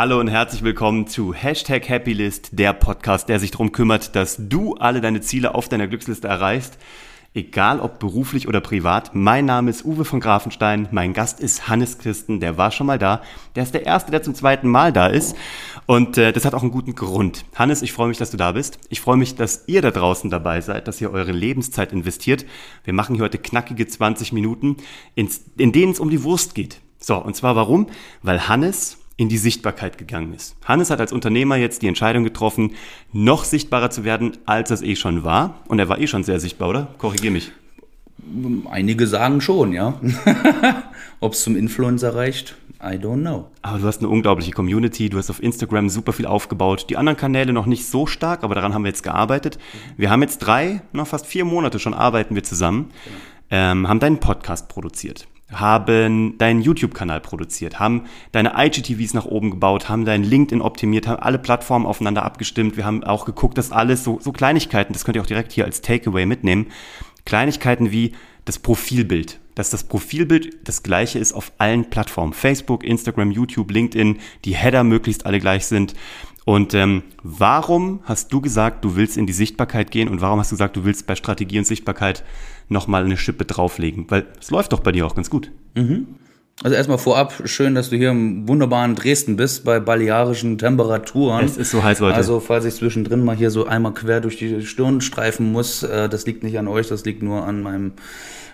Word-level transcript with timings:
Hallo 0.00 0.20
und 0.20 0.28
herzlich 0.28 0.62
willkommen 0.62 1.08
zu 1.08 1.34
Hashtag 1.34 1.88
Happylist, 1.88 2.50
der 2.52 2.72
Podcast, 2.72 3.28
der 3.28 3.40
sich 3.40 3.50
darum 3.50 3.72
kümmert, 3.72 4.14
dass 4.14 4.36
du 4.38 4.74
alle 4.74 5.00
deine 5.00 5.22
Ziele 5.22 5.56
auf 5.56 5.68
deiner 5.68 5.88
Glücksliste 5.88 6.28
erreichst. 6.28 6.78
Egal 7.34 7.80
ob 7.80 7.98
beruflich 7.98 8.46
oder 8.46 8.60
privat. 8.60 9.16
Mein 9.16 9.44
Name 9.44 9.70
ist 9.70 9.84
Uwe 9.84 10.04
von 10.04 10.20
Grafenstein. 10.20 10.86
Mein 10.92 11.14
Gast 11.14 11.40
ist 11.40 11.68
Hannes 11.68 11.98
Christen. 11.98 12.38
Der 12.38 12.56
war 12.56 12.70
schon 12.70 12.86
mal 12.86 13.00
da. 13.00 13.22
Der 13.56 13.64
ist 13.64 13.74
der 13.74 13.86
Erste, 13.86 14.12
der 14.12 14.22
zum 14.22 14.36
zweiten 14.36 14.68
Mal 14.68 14.92
da 14.92 15.08
ist. 15.08 15.34
Und 15.86 16.16
äh, 16.16 16.32
das 16.32 16.44
hat 16.44 16.54
auch 16.54 16.62
einen 16.62 16.70
guten 16.70 16.94
Grund. 16.94 17.44
Hannes, 17.56 17.82
ich 17.82 17.92
freue 17.92 18.06
mich, 18.06 18.18
dass 18.18 18.30
du 18.30 18.36
da 18.36 18.52
bist. 18.52 18.78
Ich 18.90 19.00
freue 19.00 19.16
mich, 19.16 19.34
dass 19.34 19.64
ihr 19.66 19.82
da 19.82 19.90
draußen 19.90 20.30
dabei 20.30 20.60
seid, 20.60 20.86
dass 20.86 21.00
ihr 21.00 21.10
eure 21.10 21.32
Lebenszeit 21.32 21.92
investiert. 21.92 22.46
Wir 22.84 22.92
machen 22.92 23.16
hier 23.16 23.24
heute 23.24 23.38
knackige 23.38 23.88
20 23.88 24.32
Minuten, 24.32 24.76
ins, 25.16 25.40
in 25.56 25.72
denen 25.72 25.90
es 25.90 25.98
um 25.98 26.08
die 26.08 26.22
Wurst 26.22 26.54
geht. 26.54 26.82
So, 27.00 27.16
und 27.16 27.34
zwar 27.34 27.56
warum? 27.56 27.88
Weil 28.22 28.46
Hannes 28.46 28.97
in 29.18 29.28
die 29.28 29.36
Sichtbarkeit 29.36 29.98
gegangen 29.98 30.32
ist. 30.32 30.56
Hannes 30.64 30.90
hat 30.90 31.00
als 31.00 31.12
Unternehmer 31.12 31.56
jetzt 31.56 31.82
die 31.82 31.88
Entscheidung 31.88 32.22
getroffen, 32.22 32.74
noch 33.12 33.44
sichtbarer 33.44 33.90
zu 33.90 34.04
werden, 34.04 34.38
als 34.46 34.70
es 34.70 34.80
eh 34.80 34.94
schon 34.94 35.24
war. 35.24 35.56
Und 35.66 35.80
er 35.80 35.88
war 35.88 35.98
eh 35.98 36.06
schon 36.06 36.22
sehr 36.22 36.38
sichtbar, 36.38 36.68
oder? 36.68 36.94
Korrigier 36.98 37.32
mich. 37.32 37.50
Einige 38.70 39.06
sagen 39.08 39.40
schon, 39.40 39.72
ja. 39.72 40.00
Ob 41.20 41.32
es 41.32 41.42
zum 41.42 41.56
Influencer 41.56 42.14
reicht, 42.14 42.54
I 42.80 42.94
don't 42.94 43.22
know. 43.22 43.50
Aber 43.62 43.78
du 43.78 43.86
hast 43.86 43.98
eine 43.98 44.08
unglaubliche 44.08 44.52
Community, 44.52 45.10
du 45.10 45.18
hast 45.18 45.30
auf 45.30 45.42
Instagram 45.42 45.88
super 45.88 46.12
viel 46.12 46.26
aufgebaut. 46.26 46.86
Die 46.88 46.96
anderen 46.96 47.16
Kanäle 47.16 47.52
noch 47.52 47.66
nicht 47.66 47.86
so 47.86 48.06
stark, 48.06 48.44
aber 48.44 48.54
daran 48.54 48.72
haben 48.72 48.82
wir 48.82 48.90
jetzt 48.90 49.02
gearbeitet. 49.02 49.58
Wir 49.96 50.10
haben 50.10 50.22
jetzt 50.22 50.38
drei, 50.38 50.80
noch 50.92 51.08
fast 51.08 51.26
vier 51.26 51.44
Monate 51.44 51.80
schon 51.80 51.92
arbeiten 51.92 52.36
wir 52.36 52.44
zusammen, 52.44 52.90
ähm, 53.50 53.88
haben 53.88 53.98
deinen 53.98 54.20
Podcast 54.20 54.68
produziert 54.68 55.26
haben 55.50 56.36
deinen 56.38 56.60
YouTube-Kanal 56.60 57.20
produziert, 57.20 57.78
haben 57.78 58.04
deine 58.32 58.52
IGTVs 58.56 59.14
nach 59.14 59.24
oben 59.24 59.50
gebaut, 59.50 59.88
haben 59.88 60.04
deinen 60.04 60.24
LinkedIn 60.24 60.60
optimiert, 60.60 61.06
haben 61.06 61.22
alle 61.22 61.38
Plattformen 61.38 61.86
aufeinander 61.86 62.22
abgestimmt. 62.22 62.76
Wir 62.76 62.84
haben 62.84 63.02
auch 63.02 63.24
geguckt, 63.24 63.56
dass 63.56 63.72
alles 63.72 64.04
so, 64.04 64.18
so 64.20 64.32
Kleinigkeiten, 64.32 64.92
das 64.92 65.04
könnt 65.04 65.16
ihr 65.16 65.22
auch 65.22 65.26
direkt 65.26 65.52
hier 65.52 65.64
als 65.64 65.80
Takeaway 65.80 66.26
mitnehmen, 66.26 66.66
Kleinigkeiten 67.24 67.90
wie 67.90 68.12
das 68.44 68.58
Profilbild, 68.58 69.40
dass 69.54 69.70
das 69.70 69.84
Profilbild 69.84 70.68
das 70.68 70.82
gleiche 70.82 71.18
ist 71.18 71.32
auf 71.32 71.52
allen 71.58 71.90
Plattformen, 71.90 72.32
Facebook, 72.32 72.84
Instagram, 72.84 73.30
YouTube, 73.30 73.70
LinkedIn, 73.70 74.18
die 74.44 74.54
Header 74.54 74.84
möglichst 74.84 75.26
alle 75.26 75.38
gleich 75.40 75.66
sind. 75.66 75.94
Und 76.48 76.72
ähm, 76.72 77.02
warum 77.22 78.00
hast 78.04 78.32
du 78.32 78.40
gesagt, 78.40 78.82
du 78.82 78.96
willst 78.96 79.18
in 79.18 79.26
die 79.26 79.34
Sichtbarkeit 79.34 79.90
gehen 79.90 80.08
und 80.08 80.22
warum 80.22 80.38
hast 80.38 80.50
du 80.50 80.54
gesagt, 80.54 80.78
du 80.78 80.84
willst 80.86 81.06
bei 81.06 81.14
Strategie 81.14 81.58
und 81.58 81.66
Sichtbarkeit 81.66 82.24
nochmal 82.70 83.04
eine 83.04 83.18
Schippe 83.18 83.44
drauflegen? 83.44 84.06
Weil 84.08 84.28
es 84.40 84.50
läuft 84.50 84.72
doch 84.72 84.80
bei 84.80 84.90
dir 84.90 85.06
auch 85.06 85.14
ganz 85.14 85.28
gut. 85.28 85.52
Mhm. 85.74 86.06
Also 86.64 86.74
erstmal 86.74 86.98
vorab, 86.98 87.42
schön, 87.44 87.76
dass 87.76 87.90
du 87.90 87.96
hier 87.96 88.10
im 88.10 88.48
wunderbaren 88.48 88.96
Dresden 88.96 89.36
bist, 89.36 89.64
bei 89.64 89.78
balearischen 89.78 90.58
Temperaturen. 90.58 91.44
Es 91.44 91.56
ist 91.56 91.70
so 91.70 91.84
heiß, 91.84 92.00
Leute. 92.00 92.16
Also 92.16 92.40
falls 92.40 92.64
ich 92.64 92.74
zwischendrin 92.74 93.24
mal 93.24 93.36
hier 93.36 93.50
so 93.50 93.66
einmal 93.66 93.94
quer 93.94 94.20
durch 94.20 94.38
die 94.38 94.66
Stirn 94.66 95.00
streifen 95.00 95.52
muss, 95.52 95.84
äh, 95.84 96.08
das 96.08 96.26
liegt 96.26 96.42
nicht 96.42 96.58
an 96.58 96.66
euch, 96.66 96.88
das 96.88 97.04
liegt 97.04 97.22
nur 97.22 97.44
an 97.44 97.62
meinem 97.62 97.92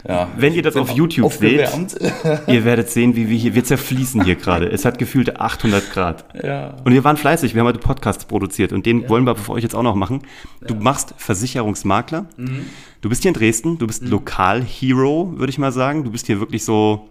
ja, 0.06 0.28
Wenn 0.36 0.52
ihr 0.52 0.62
das 0.62 0.76
auf 0.76 0.90
YouTube 0.90 1.32
seht, 1.32 1.70
ihr 2.46 2.64
werdet 2.64 2.90
sehen, 2.90 3.16
wie 3.16 3.30
wir 3.30 3.38
hier, 3.38 3.54
wir 3.54 3.64
zerfließen 3.64 4.22
hier 4.22 4.34
gerade. 4.34 4.66
Es 4.70 4.84
hat 4.84 4.98
gefühlte 4.98 5.40
800 5.40 5.90
Grad. 5.90 6.26
Ja. 6.44 6.76
Und 6.84 6.92
wir 6.92 7.02
waren 7.04 7.16
fleißig, 7.16 7.54
wir 7.54 7.60
haben 7.60 7.68
heute 7.68 7.78
Podcasts 7.78 8.26
produziert 8.26 8.74
und 8.74 8.84
den 8.84 9.02
ja. 9.02 9.08
wollen 9.08 9.24
wir 9.24 9.34
für 9.34 9.52
euch 9.52 9.62
jetzt 9.62 9.74
auch 9.74 9.82
noch 9.82 9.94
machen. 9.94 10.20
Du 10.60 10.74
ja. 10.74 10.80
machst 10.80 11.14
Versicherungsmakler. 11.16 12.26
Mhm. 12.36 12.66
Du 13.00 13.08
bist 13.08 13.22
hier 13.22 13.30
in 13.30 13.34
Dresden, 13.34 13.78
du 13.78 13.86
bist 13.86 14.02
mhm. 14.02 14.10
Lokal-Hero, 14.10 15.32
würde 15.36 15.48
ich 15.50 15.58
mal 15.58 15.72
sagen. 15.72 16.04
Du 16.04 16.10
bist 16.10 16.26
hier 16.26 16.38
wirklich 16.38 16.64
so 16.64 17.08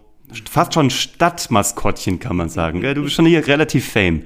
fast 0.50 0.74
schon 0.74 0.90
Stadtmaskottchen, 0.90 2.18
kann 2.18 2.36
man 2.36 2.48
sagen. 2.48 2.80
Du 2.80 3.02
bist 3.02 3.14
schon 3.14 3.26
hier 3.26 3.46
relativ 3.46 3.90
fame. 3.90 4.16
Mhm. 4.16 4.24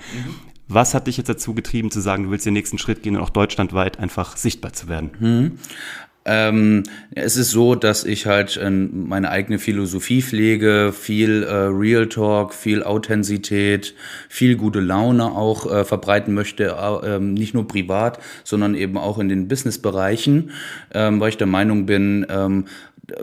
Was 0.69 0.93
hat 0.93 1.07
dich 1.07 1.17
jetzt 1.17 1.29
dazu 1.29 1.55
getrieben 1.55 1.91
zu 1.91 2.01
sagen, 2.01 2.25
du 2.25 2.31
willst 2.31 2.45
den 2.45 2.53
nächsten 2.53 2.79
Schritt 2.79 3.03
gehen 3.03 3.17
und 3.17 3.23
auch 3.23 3.31
deutschlandweit 3.31 3.99
einfach 3.99 4.37
sichtbar 4.37 4.75
zu 4.75 4.89
werden? 4.89 5.11
Mhm. 5.19 5.59
Ähm, 6.31 6.83
es 7.15 7.39
ist 7.39 7.53
so, 7.53 7.75
dass 7.75 8.05
ich 8.05 8.27
halt 8.27 8.59
äh, 8.59 8.69
meine 8.69 9.31
eigene 9.31 9.59
Philosophie 9.59 10.21
pflege, 10.21 10.93
viel 10.93 11.43
äh, 11.43 11.55
Real 11.55 12.06
Talk, 12.06 12.53
viel 12.53 12.83
Authentizität, 12.83 13.95
viel 14.28 14.56
gute 14.56 14.81
Laune 14.81 15.25
auch 15.25 15.72
äh, 15.72 15.84
verbreiten 15.87 16.34
möchte, 16.34 16.77
äh, 17.03 17.19
nicht 17.19 17.55
nur 17.55 17.67
privat, 17.67 18.19
sondern 18.45 18.75
eben 18.75 18.99
auch 18.99 19.19
in 19.19 19.31
den 19.31 19.49
Businessbereichen, 19.49 20.51
ähm, 20.93 21.19
weil 21.19 21.31
ich 21.31 21.39
der 21.39 21.47
Meinung 21.47 21.87
bin, 21.87 22.27
ähm, 22.28 22.67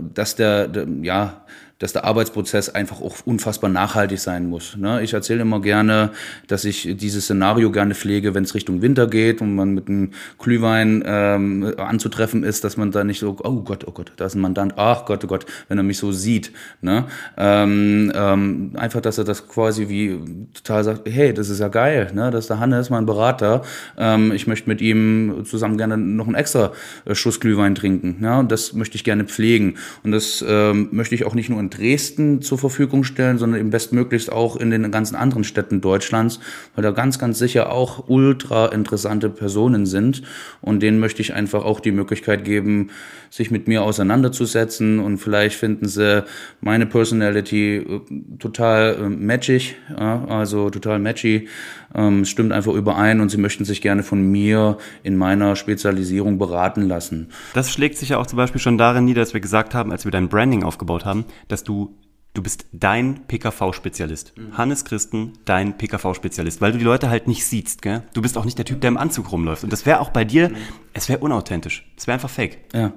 dass 0.01 0.35
der, 0.35 0.67
der 0.67 0.87
ja 1.03 1.45
dass 1.79 1.91
der 1.91 2.05
Arbeitsprozess 2.05 2.69
einfach 2.69 3.01
auch 3.01 3.17
unfassbar 3.25 3.69
nachhaltig 3.69 4.19
sein 4.19 4.49
muss. 4.49 4.77
Ne? 4.77 5.03
Ich 5.03 5.13
erzähle 5.13 5.41
immer 5.41 5.61
gerne, 5.61 6.11
dass 6.47 6.63
ich 6.63 6.95
dieses 6.97 7.25
Szenario 7.25 7.71
gerne 7.71 7.95
pflege, 7.95 8.33
wenn 8.33 8.43
es 8.43 8.55
Richtung 8.55 8.81
Winter 8.81 9.07
geht 9.07 9.41
und 9.41 9.55
man 9.55 9.73
mit 9.73 9.89
einem 9.89 10.11
Glühwein 10.39 11.03
ähm, 11.05 11.73
anzutreffen 11.77 12.43
ist, 12.43 12.63
dass 12.63 12.77
man 12.77 12.91
da 12.91 13.03
nicht 13.03 13.19
so, 13.19 13.35
oh 13.43 13.61
Gott, 13.61 13.85
oh 13.87 13.91
Gott, 13.91 14.13
da 14.15 14.25
ist 14.25 14.35
ein 14.35 14.41
Mandant, 14.41 14.75
ach 14.77 15.05
Gott, 15.05 15.23
oh 15.25 15.27
Gott, 15.27 15.45
wenn 15.67 15.77
er 15.77 15.83
mich 15.83 15.97
so 15.97 16.13
sieht. 16.13 16.51
Ne? 16.81 17.05
Ähm, 17.37 18.11
ähm, 18.15 18.71
einfach, 18.75 19.01
dass 19.01 19.17
er 19.17 19.25
das 19.25 19.47
quasi 19.47 19.89
wie 19.89 20.17
total 20.53 20.83
sagt, 20.85 21.09
hey, 21.09 21.33
das 21.33 21.49
ist 21.49 21.59
ja 21.59 21.67
geil, 21.67 22.11
ne? 22.13 22.31
das 22.31 22.45
ist 22.45 22.49
der 22.49 22.59
Hannes, 22.59 22.89
mein 22.89 23.05
Berater, 23.05 23.63
ähm, 23.97 24.31
ich 24.31 24.47
möchte 24.47 24.69
mit 24.69 24.79
ihm 24.79 25.43
zusammen 25.45 25.77
gerne 25.77 25.97
noch 25.97 26.27
einen 26.27 26.35
extra 26.35 26.71
äh, 27.03 27.15
Schuss 27.15 27.41
Glühwein 27.41 27.75
trinken. 27.75 28.17
Ja? 28.21 28.39
Und 28.39 28.51
das 28.51 28.71
möchte 28.71 28.95
ich 28.95 29.03
gerne 29.03 29.25
pflegen. 29.25 29.75
Und 30.03 30.11
das 30.11 30.43
ähm, 30.47 30.87
möchte 30.91 31.15
ich 31.15 31.25
auch 31.25 31.35
nicht 31.35 31.49
nur 31.49 31.59
in 31.59 31.69
Dresden 31.77 32.41
zur 32.41 32.57
Verfügung 32.57 33.03
stellen, 33.03 33.37
sondern 33.37 33.59
eben 33.59 33.69
bestmöglichst 33.69 34.31
auch 34.31 34.55
in 34.55 34.69
den 34.69 34.91
ganzen 34.91 35.15
anderen 35.15 35.43
Städten 35.43 35.81
Deutschlands, 35.81 36.39
weil 36.75 36.83
da 36.83 36.91
ganz, 36.91 37.19
ganz 37.19 37.39
sicher 37.39 37.71
auch 37.71 38.07
ultra 38.07 38.67
interessante 38.67 39.29
Personen 39.29 39.85
sind. 39.85 40.23
Und 40.61 40.81
denen 40.81 40.99
möchte 40.99 41.21
ich 41.21 41.33
einfach 41.33 41.63
auch 41.63 41.79
die 41.79 41.91
Möglichkeit 41.91 42.45
geben, 42.45 42.89
sich 43.29 43.51
mit 43.51 43.67
mir 43.67 43.83
auseinanderzusetzen 43.83 44.99
und 44.99 45.17
vielleicht 45.17 45.57
finden 45.57 45.87
sie 45.87 46.23
meine 46.61 46.85
Personality 46.85 47.77
äh, 47.77 48.01
total 48.39 48.95
äh, 48.95 49.09
matchig, 49.09 49.75
ja, 49.89 50.25
also 50.25 50.69
total 50.69 50.99
matchy. 50.99 51.47
Ähm, 51.93 52.21
es 52.21 52.29
stimmt 52.29 52.51
einfach 52.51 52.73
überein 52.73 53.21
und 53.21 53.29
sie 53.29 53.37
möchten 53.37 53.65
sich 53.65 53.81
gerne 53.81 54.03
von 54.03 54.21
mir 54.21 54.77
in 55.03 55.15
meiner 55.15 55.55
Spezialisierung 55.55 56.37
beraten 56.37 56.87
lassen. 56.87 57.29
Das 57.53 57.71
schlägt 57.71 57.97
sich 57.97 58.09
ja 58.09 58.17
auch 58.17 58.27
zum 58.27 58.37
Beispiel 58.37 58.61
schon 58.61 58.77
darin 58.77 59.05
nieder, 59.05 59.21
dass 59.21 59.33
wir 59.33 59.41
gesagt 59.41 59.73
haben, 59.73 59.91
als 59.91 60.05
wir 60.05 60.11
dein 60.11 60.29
Branding 60.29 60.63
aufgebaut 60.63 61.05
haben, 61.05 61.25
dass 61.47 61.54
du 61.63 61.95
du 62.35 62.43
bist 62.43 62.65
dein 62.71 63.25
PKV-Spezialist. 63.27 64.33
Mhm. 64.37 64.57
Hannes 64.57 64.85
Christen, 64.85 65.33
dein 65.45 65.77
PKV-Spezialist, 65.77 66.61
weil 66.61 66.73
du 66.73 66.77
die 66.77 66.83
Leute 66.83 67.09
halt 67.09 67.27
nicht 67.27 67.45
siehst, 67.45 67.81
gell? 67.81 68.03
Du 68.13 68.21
bist 68.21 68.37
auch 68.37 68.45
nicht 68.45 68.57
der 68.57 68.65
Typ, 68.65 68.81
der 68.81 68.89
im 68.89 68.97
Anzug 68.97 69.31
rumläuft. 69.31 69.63
Und 69.63 69.73
das 69.73 69.85
wäre 69.85 70.01
auch 70.01 70.09
bei 70.09 70.25
dir, 70.25 70.49
mhm. 70.49 70.55
es 70.93 71.09
wäre 71.09 71.19
unauthentisch. 71.19 71.89
Es 71.97 72.05
wäre 72.07 72.13
einfach 72.15 72.29
fake. 72.29 72.57
Ja. 72.73 72.93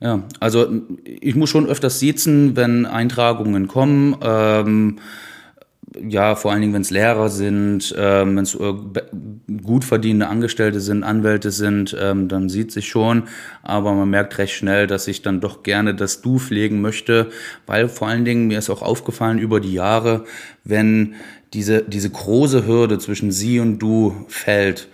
Ja, 0.00 0.24
also 0.38 0.66
ich 1.04 1.34
muss 1.34 1.48
schon 1.48 1.66
öfters 1.66 1.98
siezen, 1.98 2.56
wenn 2.56 2.84
Eintragungen 2.84 3.68
kommen. 3.68 4.16
Ähm, 4.22 4.98
ja, 6.00 6.34
vor 6.34 6.50
allen 6.50 6.60
Dingen, 6.60 6.74
wenn 6.74 6.82
es 6.82 6.90
Lehrer 6.90 7.28
sind, 7.28 7.94
ähm, 7.96 8.36
wenn 8.36 8.42
es 8.42 8.54
äh, 8.54 8.74
gut 9.62 9.84
verdienende 9.84 10.28
Angestellte 10.28 10.80
sind, 10.80 11.04
Anwälte 11.04 11.50
sind, 11.50 11.96
ähm, 12.00 12.28
dann 12.28 12.48
sieht 12.48 12.72
sich 12.72 12.88
schon. 12.88 13.24
Aber 13.62 13.92
man 13.92 14.10
merkt 14.10 14.38
recht 14.38 14.54
schnell, 14.54 14.86
dass 14.86 15.06
ich 15.08 15.22
dann 15.22 15.40
doch 15.40 15.62
gerne 15.62 15.94
das 15.94 16.20
Du 16.20 16.38
pflegen 16.38 16.80
möchte, 16.80 17.30
weil 17.66 17.88
vor 17.88 18.08
allen 18.08 18.24
Dingen 18.24 18.48
mir 18.48 18.58
ist 18.58 18.70
auch 18.70 18.82
aufgefallen 18.82 19.38
über 19.38 19.60
die 19.60 19.74
Jahre, 19.74 20.24
wenn 20.64 21.14
diese, 21.52 21.82
diese 21.82 22.10
große 22.10 22.66
Hürde 22.66 22.98
zwischen 22.98 23.30
Sie 23.30 23.60
und 23.60 23.78
Du 23.78 24.26
fällt, 24.28 24.88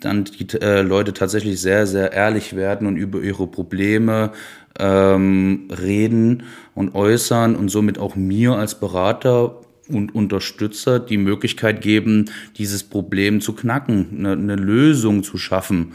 dann 0.00 0.24
die 0.24 0.46
äh, 0.60 0.82
Leute 0.82 1.12
tatsächlich 1.12 1.60
sehr, 1.60 1.86
sehr 1.86 2.12
ehrlich 2.12 2.56
werden 2.56 2.86
und 2.86 2.96
über 2.96 3.20
ihre 3.20 3.46
Probleme 3.46 4.32
ähm, 4.78 5.68
reden 5.70 6.42
und 6.74 6.94
äußern 6.94 7.54
und 7.54 7.68
somit 7.68 7.98
auch 7.98 8.16
mir 8.16 8.54
als 8.54 8.74
Berater 8.74 9.60
und 9.88 10.14
Unterstützer 10.14 10.98
die 10.98 11.16
Möglichkeit 11.16 11.80
geben, 11.80 12.30
dieses 12.56 12.84
Problem 12.84 13.40
zu 13.40 13.52
knacken, 13.52 14.08
eine, 14.18 14.32
eine 14.32 14.56
Lösung 14.56 15.22
zu 15.22 15.38
schaffen. 15.38 15.92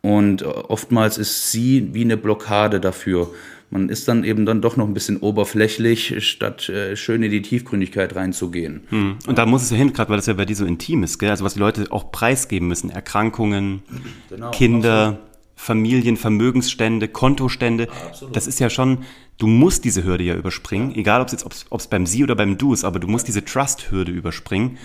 Und 0.00 0.42
äh, 0.42 0.46
oftmals 0.46 1.18
ist 1.18 1.50
sie 1.50 1.90
wie 1.92 2.02
eine 2.02 2.16
Blockade 2.16 2.80
dafür. 2.80 3.30
Man 3.70 3.90
ist 3.90 4.08
dann 4.08 4.24
eben 4.24 4.46
dann 4.46 4.62
doch 4.62 4.76
noch 4.76 4.86
ein 4.86 4.94
bisschen 4.94 5.18
oberflächlich, 5.18 6.26
statt 6.26 6.68
äh, 6.70 6.96
schön 6.96 7.22
in 7.22 7.30
die 7.30 7.42
Tiefgründigkeit 7.42 8.16
reinzugehen. 8.16 8.82
Hm. 8.88 9.16
Und 9.26 9.36
da 9.36 9.44
muss 9.44 9.62
es 9.62 9.70
ja 9.70 9.76
hin, 9.76 9.92
gerade 9.92 10.08
weil 10.08 10.16
das 10.16 10.26
ja 10.26 10.32
bei 10.32 10.46
dir 10.46 10.56
so 10.56 10.64
intim 10.64 11.02
ist, 11.02 11.18
gell? 11.18 11.30
also 11.30 11.44
was 11.44 11.54
die 11.54 11.60
Leute 11.60 11.86
auch 11.90 12.10
preisgeben 12.10 12.66
müssen, 12.68 12.90
Erkrankungen, 12.90 13.82
genau, 14.30 14.50
Kinder. 14.52 15.06
Absolut. 15.06 15.28
Familien, 15.58 16.16
Vermögensstände, 16.16 17.08
Kontostände. 17.08 17.88
Absolut. 18.06 18.36
Das 18.36 18.46
ist 18.46 18.60
ja 18.60 18.70
schon, 18.70 18.98
du 19.38 19.46
musst 19.46 19.84
diese 19.84 20.04
Hürde 20.04 20.24
ja 20.24 20.34
überspringen, 20.34 20.94
egal 20.94 21.20
ob 21.20 21.28
es 21.28 21.32
jetzt 21.32 21.46
ob 21.70 21.80
es 21.80 21.86
beim 21.86 22.06
Sie 22.06 22.22
oder 22.22 22.34
beim 22.34 22.58
Du 22.58 22.72
ist, 22.72 22.84
aber 22.84 22.98
du 22.98 23.08
musst 23.08 23.28
diese 23.28 23.44
Trust-Hürde 23.44 24.12
überspringen. 24.12 24.72
Mhm. 24.72 24.78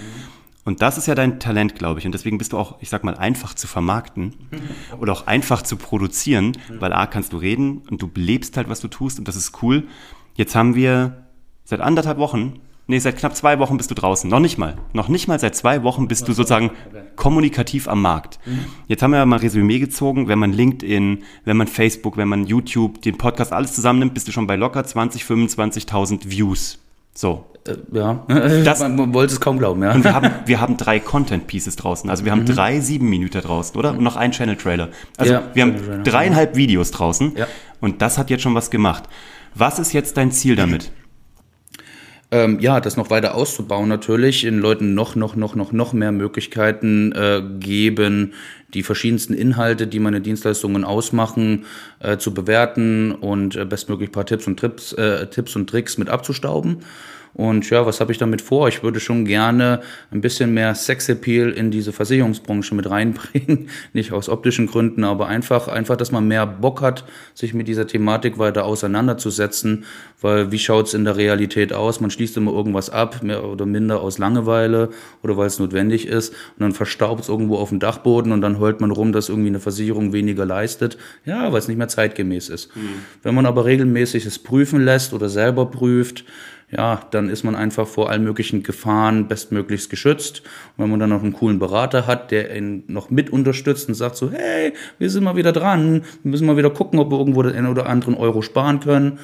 Und 0.66 0.82
das 0.82 0.98
ist 0.98 1.08
ja 1.08 1.16
dein 1.16 1.42
Talent, 1.42 1.76
glaube 1.76 2.00
ich. 2.00 2.06
Und 2.06 2.14
deswegen 2.14 2.38
bist 2.38 2.54
du 2.54 2.58
auch, 2.58 2.78
ich 2.80 2.90
sag 2.90 3.04
mal, 3.04 3.16
einfach 3.16 3.54
zu 3.54 3.68
vermarkten 3.68 4.34
oder 5.00 5.12
auch 5.12 5.28
einfach 5.28 5.62
zu 5.62 5.76
produzieren, 5.76 6.58
weil 6.80 6.94
A, 6.94 7.06
kannst 7.06 7.34
du 7.34 7.38
reden 7.38 7.80
und 7.90 8.02
du 8.02 8.10
lebst 8.16 8.56
halt, 8.56 8.70
was 8.70 8.80
du 8.80 8.88
tust 8.88 9.20
und 9.20 9.28
das 9.28 9.36
ist 9.36 9.62
cool. 9.62 9.88
Jetzt 10.36 10.56
haben 10.56 10.76
wir 10.76 11.26
seit 11.66 11.82
anderthalb 11.82 12.18
Wochen 12.18 12.62
nee, 12.88 13.00
seit 13.00 13.18
knapp 13.18 13.36
zwei 13.36 13.60
Wochen 13.60 13.78
bist 13.78 13.90
du 13.92 13.96
draußen. 13.96 14.30
Noch 14.30 14.40
nicht 14.40 14.58
mal. 14.58 14.76
Noch 14.94 15.08
nicht 15.10 15.28
mal 15.28 15.40
seit 15.40 15.56
zwei 15.56 15.84
Wochen 15.84 16.08
bist 16.08 16.28
du 16.28 16.34
sozusagen 16.34 16.72
kommunikativ 17.16 17.88
am 17.88 18.02
Markt. 18.02 18.40
Jetzt 18.88 19.02
haben 19.04 19.12
wir 19.12 19.18
ja 19.18 19.26
mal 19.26 19.40
Resümee 19.40 19.80
gezogen. 19.80 20.28
Wenn 20.28 20.40
man 20.40 20.52
LinkedIn, 20.54 21.24
wenn 21.46 21.58
man 21.58 21.68
Facebook, 21.68 22.18
wenn 22.18 22.28
man 22.28 22.46
YouTube, 22.46 23.02
den 23.02 23.18
Podcast 23.18 23.54
alles 23.54 23.74
zusammennimmt, 23.74 24.14
bist 24.14 24.28
du 24.28 24.32
schon 24.32 24.48
bei 24.48 24.56
locker 24.56 24.84
20, 24.84 25.24
25.000 25.24 26.30
Views. 26.30 26.80
So. 27.14 27.46
Äh, 27.68 27.76
ja, 27.94 28.26
Das- 28.66 28.80
man, 28.80 29.14
wollte 29.14 29.34
es 29.34 29.40
kaum 29.40 29.58
glauben, 29.60 29.82
ja. 29.84 29.94
Und 29.94 30.04
wir 30.04 30.14
haben, 30.14 30.30
wir 30.46 30.60
haben 30.60 30.76
drei 30.78 31.00
Content 31.00 31.48
Pieces 31.48 31.76
draußen. 31.76 32.10
Also 32.10 32.26
wir 32.26 32.32
haben 32.32 32.46
drei 32.46 32.80
sieben 32.80 33.10
Minuten 33.10 33.40
draußen, 33.42 33.78
oder? 33.78 33.92
Und 33.92 34.02
noch 34.02 34.16
einen 34.16 34.34
Channel 34.34 34.58
Trailer. 34.58 34.90
Also 35.18 35.34
Ja, 35.34 35.44
wir 35.54 35.64
haben 35.64 36.04
dreieinhalb 36.04 36.56
Videos 36.56 36.92
draußen. 36.92 37.34
Ja. 37.38 37.48
Und 37.80 38.02
das 38.02 38.18
hat 38.18 38.30
jetzt 38.30 38.42
schon 38.42 38.56
was 38.56 38.72
gemacht. 38.72 39.04
Was 39.56 39.80
ist 39.80 39.94
jetzt 39.94 40.18
dein 40.18 40.32
Ziel 40.32 40.56
damit? 40.58 40.92
Ähm, 42.34 42.60
ja, 42.60 42.80
das 42.80 42.98
noch 42.98 43.12
weiter 43.12 43.36
auszubauen 43.36 43.88
natürlich, 43.88 44.42
den 44.42 44.58
Leuten 44.58 44.96
noch, 44.96 45.16
noch, 45.16 45.36
noch, 45.36 45.54
noch, 45.54 45.72
noch 45.72 45.94
mehr 45.94 46.12
Möglichkeiten 46.12 47.12
äh, 47.12 47.44
geben, 47.60 48.34
die 48.74 48.82
verschiedensten 48.82 49.36
Inhalte, 49.36 49.86
die 49.86 50.00
meine 50.00 50.20
Dienstleistungen 50.20 50.84
ausmachen, 50.84 51.66
äh, 52.00 52.18
zu 52.18 52.34
bewerten 52.34 53.12
und 53.12 53.56
äh, 53.56 53.66
bestmöglich 53.66 54.10
ein 54.10 54.14
paar 54.14 54.26
Tipps 54.26 54.48
und 54.48 54.60
Trips, 54.60 54.94
äh, 54.94 55.28
Tipps 55.28 55.56
und 55.56 55.70
Tricks 55.70 56.00
mit 56.00 56.10
abzustauben. 56.10 56.80
Und 57.36 57.68
ja, 57.70 57.86
was 57.86 58.00
habe 58.00 58.12
ich 58.12 58.20
damit 58.20 58.42
vor? 58.42 58.68
Ich 58.68 58.84
würde 58.84 59.00
schon 59.00 59.26
gerne 59.26 59.82
ein 60.12 60.22
bisschen 60.22 60.54
mehr 60.54 60.76
Sexappeal 60.76 61.50
in 61.50 61.72
diese 61.72 61.92
Versicherungsbranche 61.92 62.76
mit 62.76 62.90
reinbringen. 62.90 63.70
Nicht 63.94 64.12
aus 64.12 64.30
optischen 64.30 64.68
Gründen, 64.68 65.04
aber 65.04 65.28
einfach, 65.28 65.68
einfach, 65.68 65.98
dass 65.98 66.12
man 66.12 66.28
mehr 66.28 66.46
Bock 66.46 66.82
hat, 66.82 67.06
sich 67.34 67.54
mit 67.54 67.68
dieser 67.68 67.88
Thematik 67.88 68.38
weiter 68.38 68.66
auseinanderzusetzen. 68.66 69.86
Weil 70.22 70.52
wie 70.52 70.60
schaut's 70.60 70.94
in 70.94 71.06
der 71.06 71.18
Realität 71.18 71.74
aus? 71.74 72.00
Man 72.00 72.12
schließt 72.12 72.38
immer 72.38 72.54
irgendwas 72.54 72.92
ab, 72.92 73.24
mehr 73.24 73.44
oder 73.44 73.66
minder 73.66 74.02
aus 74.02 74.20
Langeweile 74.20 74.90
oder 75.24 75.36
weil 75.36 75.48
es 75.48 75.58
notwendig 75.58 76.08
ist. 76.08 76.30
Und 76.30 76.60
dann 76.60 76.72
verstaubt 76.74 77.22
es 77.24 77.30
irgendwo 77.30 77.58
auf 77.58 77.70
dem 77.70 77.80
Dachboden 77.80 78.32
und 78.32 78.42
dann 78.42 78.60
heult 78.60 78.80
man 78.80 78.92
rum, 78.92 79.12
dass 79.12 79.30
irgendwie 79.30 79.50
eine 79.50 79.60
Versicherung 79.60 80.14
weniger 80.14 80.46
leistet. 80.46 80.98
Ja, 81.26 81.52
weil 81.52 81.60
es 81.60 81.68
nicht 81.68 81.78
mehr 81.78 81.88
zeitgemäß 81.88 82.50
ist. 82.50 82.70
Wenn 83.24 83.34
man 83.34 83.48
aber 83.48 83.66
regelmäßig 83.66 84.26
es 84.26 84.38
prüfen 84.38 84.86
lässt 84.86 85.14
oder 85.14 85.30
selber 85.30 85.66
prüft, 85.66 86.26
ja, 86.76 87.02
dann 87.12 87.30
ist 87.30 87.44
man 87.44 87.56
einfach 87.56 87.88
vor 87.88 88.10
allen 88.10 88.24
möglichen 88.24 88.64
Gefahren 88.64 89.28
bestmöglichst 89.28 89.90
geschützt. 89.90 90.42
Und 90.76 90.84
wenn 90.84 90.90
man 90.90 91.00
dann 91.00 91.10
noch 91.10 91.22
einen 91.22 91.34
coolen 91.34 91.60
Berater 91.60 92.08
hat, 92.08 92.32
der 92.32 92.56
ihn 92.56 92.84
noch 92.88 93.10
mit 93.10 93.30
unterstützt 93.30 93.88
und 93.88 93.96
sagt 93.96 94.16
so, 94.16 94.32
hey, 94.32 94.74
wir 94.98 95.10
sind 95.10 95.24
mal 95.24 95.36
wieder 95.36 95.52
dran, 95.52 96.04
wir 96.24 96.32
müssen 96.32 96.48
mal 96.48 96.58
wieder 96.58 96.72
gucken, 96.72 97.00
ob 97.00 97.12
wir 97.12 97.20
irgendwo 97.20 97.44
den 97.44 97.56
einen 97.56 97.68
oder 97.68 97.88
anderen 97.88 98.16
Euro 98.16 98.42
sparen 98.42 98.80
können, 98.80 99.20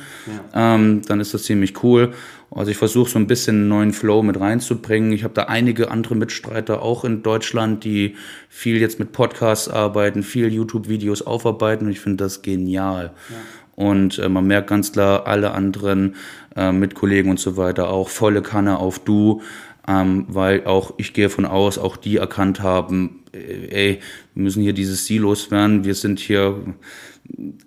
ähm, 0.53 1.01
dann 1.07 1.19
ist 1.19 1.33
das 1.33 1.43
ziemlich 1.43 1.83
cool. 1.83 2.13
Also 2.51 2.71
ich 2.71 2.77
versuche 2.77 3.09
so 3.09 3.19
ein 3.19 3.27
bisschen 3.27 3.57
einen 3.57 3.67
neuen 3.67 3.93
Flow 3.93 4.23
mit 4.23 4.39
reinzubringen. 4.39 5.11
Ich 5.11 5.23
habe 5.23 5.33
da 5.33 5.43
einige 5.43 5.91
andere 5.91 6.15
Mitstreiter 6.15 6.81
auch 6.81 7.05
in 7.05 7.21
Deutschland, 7.21 7.83
die 7.83 8.15
viel 8.47 8.77
jetzt 8.77 8.99
mit 8.99 9.11
Podcasts 9.11 9.69
arbeiten, 9.69 10.23
viel 10.23 10.51
YouTube-Videos 10.51 11.21
aufarbeiten 11.21 11.85
und 11.85 11.91
ich 11.91 11.99
finde 11.99 12.23
das 12.23 12.41
genial. 12.41 13.11
Und 13.79 14.19
äh, 14.19 14.27
man 14.27 14.45
merkt 14.45 14.67
ganz 14.67 14.91
klar, 14.91 15.25
alle 15.25 15.51
anderen 15.51 16.15
äh, 16.55 16.71
Mitkollegen 16.71 17.31
und 17.31 17.39
so 17.39 17.57
weiter 17.57 17.89
auch 17.89 18.09
volle 18.09 18.41
Kanne 18.41 18.79
auf 18.79 18.99
Du, 18.99 19.41
ähm, 19.87 20.25
weil 20.27 20.65
auch 20.65 20.93
ich 20.97 21.13
gehe 21.13 21.29
von 21.29 21.45
aus, 21.45 21.77
auch 21.77 21.97
die 21.97 22.17
erkannt 22.17 22.61
haben, 22.61 23.23
äh, 23.33 23.67
ey, 23.69 23.99
wir 24.33 24.43
müssen 24.43 24.61
hier 24.61 24.73
dieses 24.73 25.05
Silos 25.05 25.51
werden, 25.51 25.83
wir 25.83 25.95
sind 25.95 26.19
hier 26.19 26.55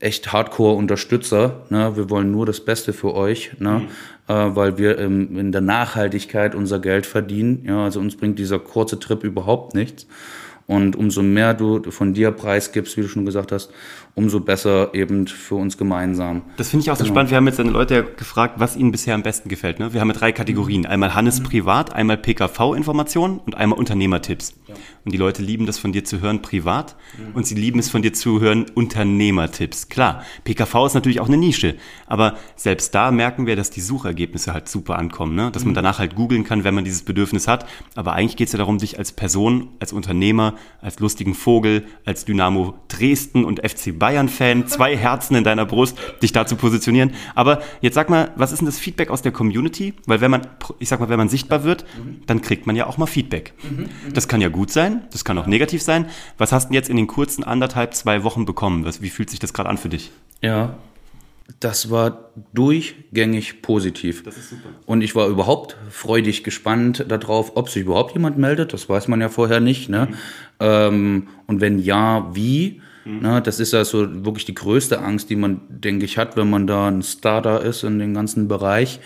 echt 0.01 0.33
Hardcore-Unterstützer, 0.33 1.67
ne? 1.71 1.97
wir 1.97 2.11
wollen 2.11 2.31
nur 2.31 2.47
das 2.47 2.61
Beste 2.65 2.93
für 2.93 3.15
euch, 3.15 3.53
ne? 3.59 3.83
äh, 4.29 4.33
weil 4.35 4.79
wir 4.79 4.99
ähm, 4.99 5.39
in 5.39 5.53
der 5.53 5.61
Nachhaltigkeit 5.61 6.55
unser 6.55 6.81
Geld 6.81 7.07
verdienen, 7.07 7.65
ja, 7.67 7.85
also 7.85 8.01
uns 8.01 8.17
bringt 8.17 8.39
dieser 8.39 8.59
kurze 8.59 8.99
Trip 8.99 9.23
überhaupt 9.25 9.75
nichts. 9.75 10.07
Und 10.67 10.97
umso 10.97 11.23
mehr 11.23 11.55
du 11.55 11.91
von 11.91 12.15
dir 12.15 12.31
preisgibst, 12.31 12.97
wie 12.97 13.03
du 13.03 13.09
schon 13.09 13.27
gesagt 13.27 13.53
hast, 13.53 13.73
umso 14.15 14.41
besser 14.41 14.93
eben 14.95 15.27
für 15.27 15.55
uns 15.55 15.79
gemeinsam. 15.79 16.43
Das 16.59 16.69
finde 16.69 16.83
ich 16.85 16.91
auch 16.91 16.97
so 16.97 17.05
Genau. 17.05 17.15
spannend. 17.15 17.31
Wir 17.31 17.37
haben 17.39 17.47
jetzt 17.47 17.59
eine 17.61 17.71
Leute 17.71 17.95
ja 17.95 18.01
gefragt, 18.03 18.57
was 18.59 18.77
ihnen 18.77 18.93
bisher 18.93 19.15
am 19.15 19.23
besten 19.23 19.49
gefällt. 19.49 19.79
Ne? 19.79 19.95
Wir 19.95 20.01
haben 20.03 20.09
ja 20.09 20.15
drei 20.15 20.33
Kategorien. 20.33 20.85
Einmal 20.85 21.15
Hannes 21.15 21.41
Mhm. 21.41 21.45
privat, 21.45 21.95
einmal 21.95 22.19
PKV-Informationen 22.19 23.39
und 23.39 23.57
einmal 23.57 23.79
Unternehmertipps. 23.79 24.55
Und 25.05 25.13
die 25.13 25.19
Leute 25.19 25.43
lieben 25.43 25.65
das 25.67 25.79
von 25.79 25.93
dir 25.93 26.05
zu 26.05 26.21
hören 26.21 26.43
privat 26.43 26.95
Mhm. 27.19 27.35
und 27.35 27.47
sie 27.47 27.55
lieben 27.55 27.79
es 27.79 27.89
von 27.91 28.03
dir 28.03 28.13
zu 28.13 28.41
hören 28.41 28.67
Unternehmertipps. 28.75 29.89
Klar, 29.89 30.25
PKV 30.45 30.87
ist 30.87 30.95
natürlich 30.95 31.21
auch 31.21 31.29
eine 31.29 31.37
Nische, 31.37 31.75
aber 32.07 32.37
selbst 32.57 32.95
da 32.95 33.11
merken 33.11 33.47
wir, 33.47 33.57
dass 33.57 33.71
die 33.71 33.81
Suchergebnisse 33.81 34.53
halt 34.53 34.69
super 34.69 34.99
ankommen. 34.99 35.35
Ne? 35.35 35.51
Dass 35.51 35.65
man 35.65 35.75
danach 35.75 35.99
halt 35.99 36.15
googeln 36.15 36.45
kann, 36.45 36.65
wenn 36.65 36.75
man 36.75 36.85
dieses 36.85 37.03
Bedürfnis 37.03 37.49
hat. 37.49 37.67
Aber 37.95 38.13
eigentlich 38.13 38.37
geht 38.37 38.49
es 38.49 38.53
ja 38.53 38.59
darum, 38.59 38.79
dich 38.79 38.99
als 38.99 39.13
Person, 39.13 39.69
als 39.81 39.93
Unternehmer, 39.93 40.55
als 40.81 40.99
lustigen 41.01 41.35
Vogel, 41.35 41.85
als 42.05 42.25
Dynamo 42.25 42.75
Dresden 42.89 43.45
und 43.45 43.61
FC 43.61 43.93
Bayern-Fan, 44.03 44.67
zwei 44.67 44.97
Herzen 44.97 45.37
in 45.37 45.45
deiner 45.45 45.65
Brust, 45.65 45.97
dich 46.21 46.33
da 46.33 46.45
zu 46.45 46.57
positionieren. 46.57 47.13
Aber 47.37 47.63
jetzt 47.83 47.95
sag 47.95 48.11
mal, 48.11 48.33
was 48.35 48.51
ist 48.51 48.59
denn 48.59 48.67
das 48.67 48.81
Feedback 48.81 49.11
aus 49.11 49.23
der 49.23 49.31
Community? 49.31 49.95
Weil 50.07 50.21
wenn 50.21 50.33
man, 50.33 50.45
ich 50.81 50.89
sag 50.89 50.99
mal, 50.99 51.09
wenn 51.09 51.19
man 51.19 51.29
sichtbar 51.29 51.63
wird, 51.63 51.85
dann 52.27 52.43
kriegt 52.43 52.67
man 52.67 52.75
ja 52.75 52.89
auch 52.89 52.99
mal 52.99 53.07
Feedback. 53.07 53.55
Das 54.13 54.27
kann 54.27 54.41
ja 54.41 54.49
gut 54.49 54.73
sein, 54.73 55.03
das 55.13 55.25
kann 55.25 55.39
auch 55.39 55.47
negativ 55.47 55.83
sein. 55.83 56.07
Was 56.37 56.51
hast 56.51 56.65
du 56.65 56.69
denn 56.71 56.75
jetzt 56.75 56.91
in 56.91 56.97
den 56.97 57.07
kurzen 57.07 57.45
anderthalb, 57.45 57.95
zwei 57.95 58.25
Wochen 58.25 58.45
bekommen? 58.45 58.85
Wie 58.99 59.09
fühlt 59.09 59.31
sich 59.31 59.39
das 59.39 59.53
gerade 59.53 59.69
an 59.69 59.79
für 59.79 59.89
dich? 59.89 60.11
Ja, 60.41 60.75
das 61.61 61.89
war 61.89 62.31
durchgängig 62.53 63.63
positiv. 63.63 64.25
Das 64.25 64.37
ist 64.37 64.51
super. 64.51 64.71
Und 64.85 65.03
ich 65.03 65.15
war 65.15 65.29
überhaupt 65.29 65.77
freudig 65.91 66.43
gespannt 66.43 67.05
darauf, 67.07 67.57
ob 67.57 67.69
sich 67.69 67.83
überhaupt 67.83 68.15
jemand 68.15 68.37
meldet. 68.37 68.73
Das 68.73 68.89
weiß 68.89 69.07
man 69.07 69.21
ja 69.21 69.29
vorher 69.29 69.61
nicht. 69.61 69.89
Ne? 69.89 70.09
Ähm, 70.59 71.29
und 71.47 71.61
wenn 71.61 71.79
ja, 71.79 72.29
wie? 72.35 72.82
Ne, 73.05 73.43
das 73.43 73.59
ist 73.59 73.73
ja 73.73 73.85
so 73.85 74.25
wirklich 74.25 74.45
die 74.45 74.55
größte 74.55 75.01
Angst, 75.01 75.29
die 75.31 75.37
man, 75.37 75.61
denke 75.69 76.05
ich, 76.05 76.19
hat, 76.19 76.37
wenn 76.37 76.49
man 76.49 76.67
da 76.67 76.89
ein 76.89 77.03
Starter 77.03 77.63
ist 77.63 77.83
in 77.83 77.99
dem 77.99 78.15
ganzen 78.15 78.49
Bereich. 78.49 79.01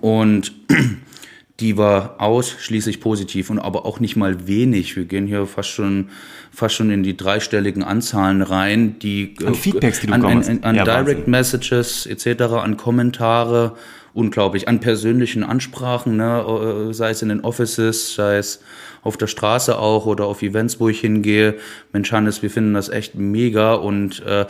Und 0.00 0.52
die 1.60 1.76
war 1.76 2.16
ausschließlich 2.18 3.00
positiv 3.00 3.50
und 3.50 3.58
aber 3.58 3.84
auch 3.84 4.00
nicht 4.00 4.16
mal 4.16 4.46
wenig. 4.46 4.96
Wir 4.96 5.04
gehen 5.04 5.26
hier 5.26 5.46
fast 5.46 5.68
schon, 5.68 6.08
fast 6.50 6.74
schon 6.74 6.90
in 6.90 7.02
die 7.02 7.16
dreistelligen 7.16 7.82
Anzahlen 7.82 8.42
rein, 8.42 8.98
die 8.98 9.34
An 9.44 9.54
Feedbacks, 9.54 10.00
die 10.00 10.06
du 10.06 10.14
an, 10.14 10.24
an, 10.24 10.38
hast. 10.38 10.64
an 10.64 10.74
Ja, 10.74 10.84
Direct 10.84 11.08
Wahnsinn. 11.08 11.30
Messages 11.30 12.06
etc., 12.06 12.42
an 12.54 12.76
Kommentare, 12.76 13.76
unglaublich, 14.14 14.68
an 14.68 14.80
persönlichen 14.80 15.42
Ansprachen, 15.42 16.16
ne, 16.16 16.44
äh, 16.90 16.92
sei 16.92 17.10
es 17.10 17.22
in 17.22 17.28
den 17.28 17.40
Offices, 17.40 18.14
sei 18.14 18.36
es 18.36 18.62
auf 19.02 19.16
der 19.16 19.26
Straße 19.26 19.78
auch 19.78 20.06
oder 20.06 20.26
auf 20.26 20.42
Events, 20.42 20.78
wo 20.80 20.88
ich 20.88 21.00
hingehe. 21.00 21.56
Mensch, 21.92 22.12
Hannes, 22.12 22.42
wir 22.42 22.50
finden 22.50 22.74
das 22.74 22.88
echt 22.88 23.14
mega 23.14 23.74
und 23.74 24.24
äh, 24.24 24.46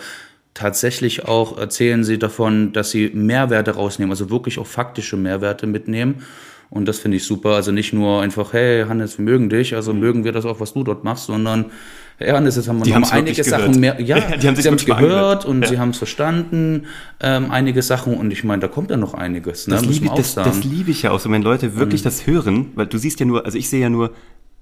tatsächlich 0.54 1.26
auch 1.26 1.58
erzählen 1.58 2.04
sie 2.04 2.18
davon, 2.18 2.72
dass 2.72 2.90
sie 2.90 3.10
Mehrwerte 3.14 3.72
rausnehmen, 3.72 4.10
also 4.10 4.30
wirklich 4.30 4.58
auch 4.58 4.66
faktische 4.66 5.16
Mehrwerte 5.16 5.66
mitnehmen. 5.66 6.22
Und 6.68 6.86
das 6.86 7.00
finde 7.00 7.18
ich 7.18 7.24
super. 7.24 7.50
Also 7.50 7.70
nicht 7.70 7.92
nur 7.92 8.22
einfach, 8.22 8.54
hey 8.54 8.84
Hannes, 8.86 9.18
wir 9.18 9.24
mögen 9.24 9.50
dich, 9.50 9.74
also 9.74 9.92
mögen 9.92 10.24
wir 10.24 10.32
das 10.32 10.46
auch, 10.46 10.58
was 10.58 10.72
du 10.72 10.82
dort 10.82 11.04
machst, 11.04 11.26
sondern 11.26 11.66
hey 12.18 12.30
Hannes, 12.32 12.56
jetzt 12.56 12.68
haben 12.68 12.78
wir 12.78 12.84
Die 12.84 12.92
noch 12.92 13.10
einige 13.12 13.42
Sachen 13.44 13.72
gehört. 13.72 13.76
mehr. 13.78 14.00
Ja, 14.00 14.16
Ja, 14.30 14.36
die 14.36 14.46
haben 14.48 14.54
sich 14.56 14.62
sie 14.64 14.68
haben 14.68 14.76
es 14.76 14.86
wirklich 14.86 14.98
gehört 14.98 15.44
angehört. 15.44 15.44
und 15.46 15.62
Ja. 15.62 15.68
sie 15.68 15.78
haben 15.78 15.90
es 15.90 15.98
verstanden, 15.98 16.86
ähm, 17.20 17.50
einige 17.50 17.82
Sachen. 17.82 18.14
Und 18.16 18.30
ich 18.32 18.44
meine, 18.44 18.60
da 18.60 18.68
kommt 18.68 18.90
ja 18.90 18.96
noch 18.96 19.14
einiges. 19.14 19.66
Ne? 19.66 19.74
Das, 19.74 19.84
liebe, 19.84 20.08
das, 20.16 20.34
das 20.34 20.64
liebe 20.64 20.90
ich 20.90 21.02
ja 21.02 21.10
auch 21.10 21.20
so, 21.20 21.30
wenn 21.30 21.42
Leute 21.42 21.76
wirklich 21.76 22.00
Mhm. 22.02 22.04
das 22.04 22.26
hören, 22.26 22.66
weil 22.74 22.86
du 22.86 22.98
siehst 22.98 23.18
ja 23.20 23.26
nur, 23.26 23.44
also 23.44 23.58
ich 23.58 23.68
sehe 23.68 23.80
ja 23.80 23.88
nur, 23.90 24.12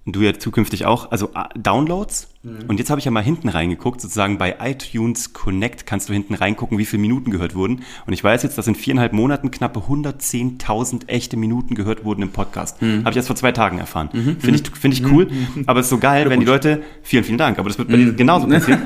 du 0.06 0.22
ja 0.22 0.36
zukünftig 0.38 0.86
auch, 0.86 1.10
also 1.12 1.30
ah, 1.34 1.48
Downloads. 1.56 2.28
Mhm. 2.42 2.60
Und 2.68 2.78
jetzt 2.78 2.88
habe 2.90 2.98
ich 2.98 3.04
ja 3.04 3.10
mal 3.10 3.22
hinten 3.22 3.48
reingeguckt, 3.48 4.00
sozusagen 4.00 4.38
bei 4.38 4.56
iTunes 4.60 5.32
Connect 5.34 5.86
kannst 5.86 6.08
du 6.08 6.12
hinten 6.14 6.34
reingucken, 6.34 6.78
wie 6.78 6.86
viele 6.86 7.02
Minuten 7.02 7.30
gehört 7.30 7.54
wurden. 7.54 7.82
Und 8.06 8.12
ich 8.12 8.24
weiß 8.24 8.42
jetzt, 8.42 8.56
dass 8.58 8.66
in 8.66 8.74
viereinhalb 8.74 9.12
Monaten 9.12 9.50
knappe 9.50 9.80
110.000 9.80 11.08
echte 11.08 11.36
Minuten 11.36 11.74
gehört 11.74 12.04
wurden 12.04 12.22
im 12.22 12.30
Podcast. 12.30 12.80
Mhm. 12.82 13.00
Habe 13.00 13.10
ich 13.10 13.16
erst 13.16 13.28
vor 13.28 13.36
zwei 13.36 13.52
Tagen 13.52 13.78
erfahren. 13.78 14.08
Finde 14.40 14.50
ich, 14.58 14.70
finde 14.76 14.96
ich 14.96 15.04
cool, 15.12 15.28
aber 15.66 15.80
es 15.80 15.86
ist 15.86 15.90
so 15.90 15.98
geil, 15.98 16.28
wenn 16.30 16.40
die 16.40 16.46
Leute, 16.46 16.82
vielen, 17.02 17.24
vielen 17.24 17.38
Dank, 17.38 17.58
aber 17.58 17.68
das 17.68 17.78
wird 17.78 17.88
bei 17.88 17.96
Mhm. 17.96 18.06
dir 18.06 18.12
genauso 18.14 18.46
passieren. 18.48 18.82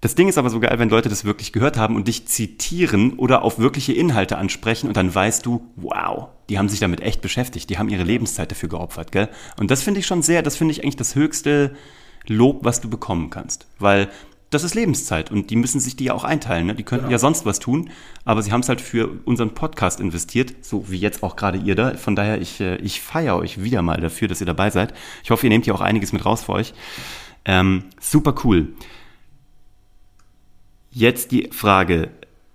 Das 0.00 0.14
Ding 0.14 0.28
ist 0.28 0.36
aber 0.36 0.50
so 0.50 0.60
geil, 0.60 0.78
wenn 0.78 0.90
Leute 0.90 1.08
das 1.08 1.24
wirklich 1.24 1.52
gehört 1.52 1.78
haben 1.78 1.96
und 1.96 2.06
dich 2.06 2.26
zitieren 2.26 3.14
oder 3.14 3.42
auf 3.42 3.58
wirkliche 3.58 3.92
Inhalte 3.92 4.36
ansprechen 4.36 4.88
und 4.88 4.96
dann 4.96 5.14
weißt 5.14 5.46
du, 5.46 5.66
wow, 5.76 6.28
die 6.48 6.58
haben 6.58 6.68
sich 6.68 6.80
damit 6.80 7.00
echt 7.00 7.22
beschäftigt, 7.22 7.70
die 7.70 7.78
haben 7.78 7.88
ihre 7.88 8.04
Lebenszeit 8.04 8.50
dafür 8.50 8.68
geopfert, 8.68 9.10
gell? 9.10 9.28
Und 9.58 9.70
das 9.70 9.82
finde 9.82 10.00
ich 10.00 10.06
schon 10.06 10.22
sehr, 10.22 10.42
das 10.42 10.56
finde 10.56 10.72
ich 10.72 10.82
eigentlich 10.82 10.96
das 10.96 11.14
höchste 11.14 11.74
Lob, 12.26 12.64
was 12.64 12.80
du 12.80 12.90
bekommen 12.90 13.30
kannst, 13.30 13.66
weil 13.78 14.08
das 14.50 14.62
ist 14.62 14.74
Lebenszeit 14.74 15.30
und 15.32 15.50
die 15.50 15.56
müssen 15.56 15.80
sich 15.80 15.96
die 15.96 16.04
ja 16.04 16.14
auch 16.14 16.24
einteilen, 16.24 16.66
ne? 16.66 16.74
Die 16.74 16.84
könnten 16.84 17.10
ja 17.10 17.18
sonst 17.18 17.46
was 17.46 17.58
tun, 17.58 17.90
aber 18.24 18.42
sie 18.42 18.52
haben 18.52 18.60
es 18.60 18.68
halt 18.68 18.80
für 18.80 19.10
unseren 19.24 19.54
Podcast 19.54 19.98
investiert, 19.98 20.54
so 20.60 20.90
wie 20.90 20.98
jetzt 20.98 21.22
auch 21.22 21.36
gerade 21.36 21.58
ihr 21.58 21.74
da. 21.74 21.96
Von 21.96 22.14
daher, 22.14 22.40
ich, 22.40 22.60
äh, 22.60 22.76
ich 22.76 23.00
feiere 23.00 23.36
euch 23.36 23.62
wieder 23.62 23.82
mal 23.82 24.00
dafür, 24.00 24.28
dass 24.28 24.40
ihr 24.40 24.46
dabei 24.46 24.70
seid. 24.70 24.94
Ich 25.24 25.30
hoffe, 25.30 25.46
ihr 25.46 25.50
nehmt 25.50 25.64
hier 25.64 25.74
auch 25.74 25.80
einiges 25.80 26.12
mit 26.12 26.24
raus 26.24 26.44
für 26.44 26.52
euch. 26.52 26.74
Ähm, 27.44 27.84
super 28.00 28.34
cool. 28.44 28.68
Jetzt 30.98 31.30
die 31.30 31.50
Frage, 31.52 32.08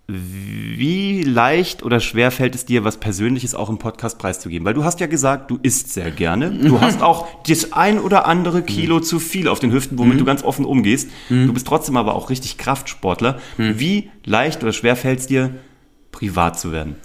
Wie 0.07 1.21
leicht 1.21 1.83
oder 1.83 2.00
schwer 2.00 2.31
fällt 2.31 2.55
es 2.55 2.65
dir, 2.65 2.83
was 2.83 2.98
Persönliches 2.98 3.53
auch 3.53 3.69
im 3.69 3.77
Podcast 3.77 4.17
preiszugeben? 4.17 4.65
Weil 4.65 4.74
du 4.74 4.83
hast 4.83 5.00
ja 5.00 5.05
gesagt, 5.05 5.51
du 5.51 5.60
isst 5.62 5.93
sehr 5.93 6.10
gerne. 6.10 6.50
Du 6.50 6.81
hast 6.81 7.01
auch 7.03 7.27
das 7.43 7.71
ein 7.74 8.00
oder 8.00 8.25
andere 8.25 8.63
Kilo 8.63 9.00
zu 9.00 9.19
viel 9.19 9.48
auf 9.48 9.60
den 9.60 9.71
Hüften, 9.71 10.00
womit 10.00 10.19
du 10.19 10.25
ganz 10.25 10.43
offen 10.43 10.65
umgehst. 10.65 11.12
Du 11.29 11.53
bist 11.53 11.67
trotzdem 11.67 11.98
aber 11.98 12.15
auch 12.15 12.31
richtig 12.31 12.57
Kraftsportler. 12.57 13.39
Wie 13.57 14.10
leicht 14.25 14.63
oder 14.63 14.74
schwer 14.74 14.95
fällt 14.95 15.19
es 15.19 15.27
dir, 15.27 15.53
privat 16.12 16.60
zu 16.60 16.71
werden? 16.71 16.95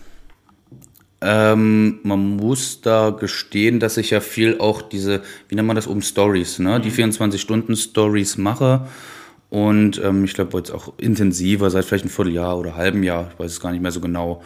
Ähm, 1.20 1.98
man 2.02 2.36
muss 2.36 2.80
da 2.80 3.10
gestehen, 3.10 3.78
dass 3.78 3.98
ich 3.98 4.08
ja 4.08 4.20
viel 4.20 4.58
auch 4.58 4.80
diese, 4.80 5.20
wie 5.50 5.54
nennt 5.54 5.66
man 5.66 5.76
das 5.76 5.86
oben, 5.86 6.00
Stories, 6.00 6.60
ne? 6.60 6.80
Die 6.80 6.90
24-Stunden-Stories 6.90 8.38
mache. 8.38 8.88
Und 9.48 10.00
ähm, 10.02 10.24
ich 10.24 10.34
glaube, 10.34 10.58
jetzt 10.58 10.70
auch 10.70 10.94
intensiver, 10.98 11.70
seit 11.70 11.84
vielleicht 11.84 12.04
ein 12.04 12.10
Vierteljahr 12.10 12.58
oder 12.58 12.76
halben 12.76 13.02
Jahr, 13.02 13.30
ich 13.32 13.38
weiß 13.38 13.52
es 13.52 13.60
gar 13.60 13.70
nicht 13.72 13.82
mehr 13.82 13.92
so 13.92 14.00
genau. 14.00 14.42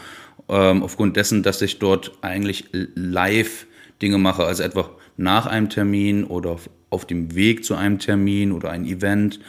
Ähm, 0.49 0.83
aufgrund 0.83 1.16
dessen, 1.16 1.42
dass 1.42 1.62
ich 1.62 1.78
dort 1.78 2.12
eigentlich 2.21 2.66
live 2.73 3.66
Dinge 4.02 4.19
mache, 4.19 4.45
also 4.45 4.62
etwa 4.62 4.90
nach 5.16 5.47
einem 5.47 5.69
Termin 5.69 6.25
oder 6.25 6.50
auf, 6.50 6.71
auf 6.90 7.07
dem 7.07 7.35
Weg 7.35 7.64
zu 7.64 7.75
einem 7.75 7.99
Termin 7.99 8.52
oder 8.52 8.71
ein 8.71 8.85
Event. 8.85 9.40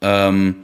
Ähm, 0.00 0.56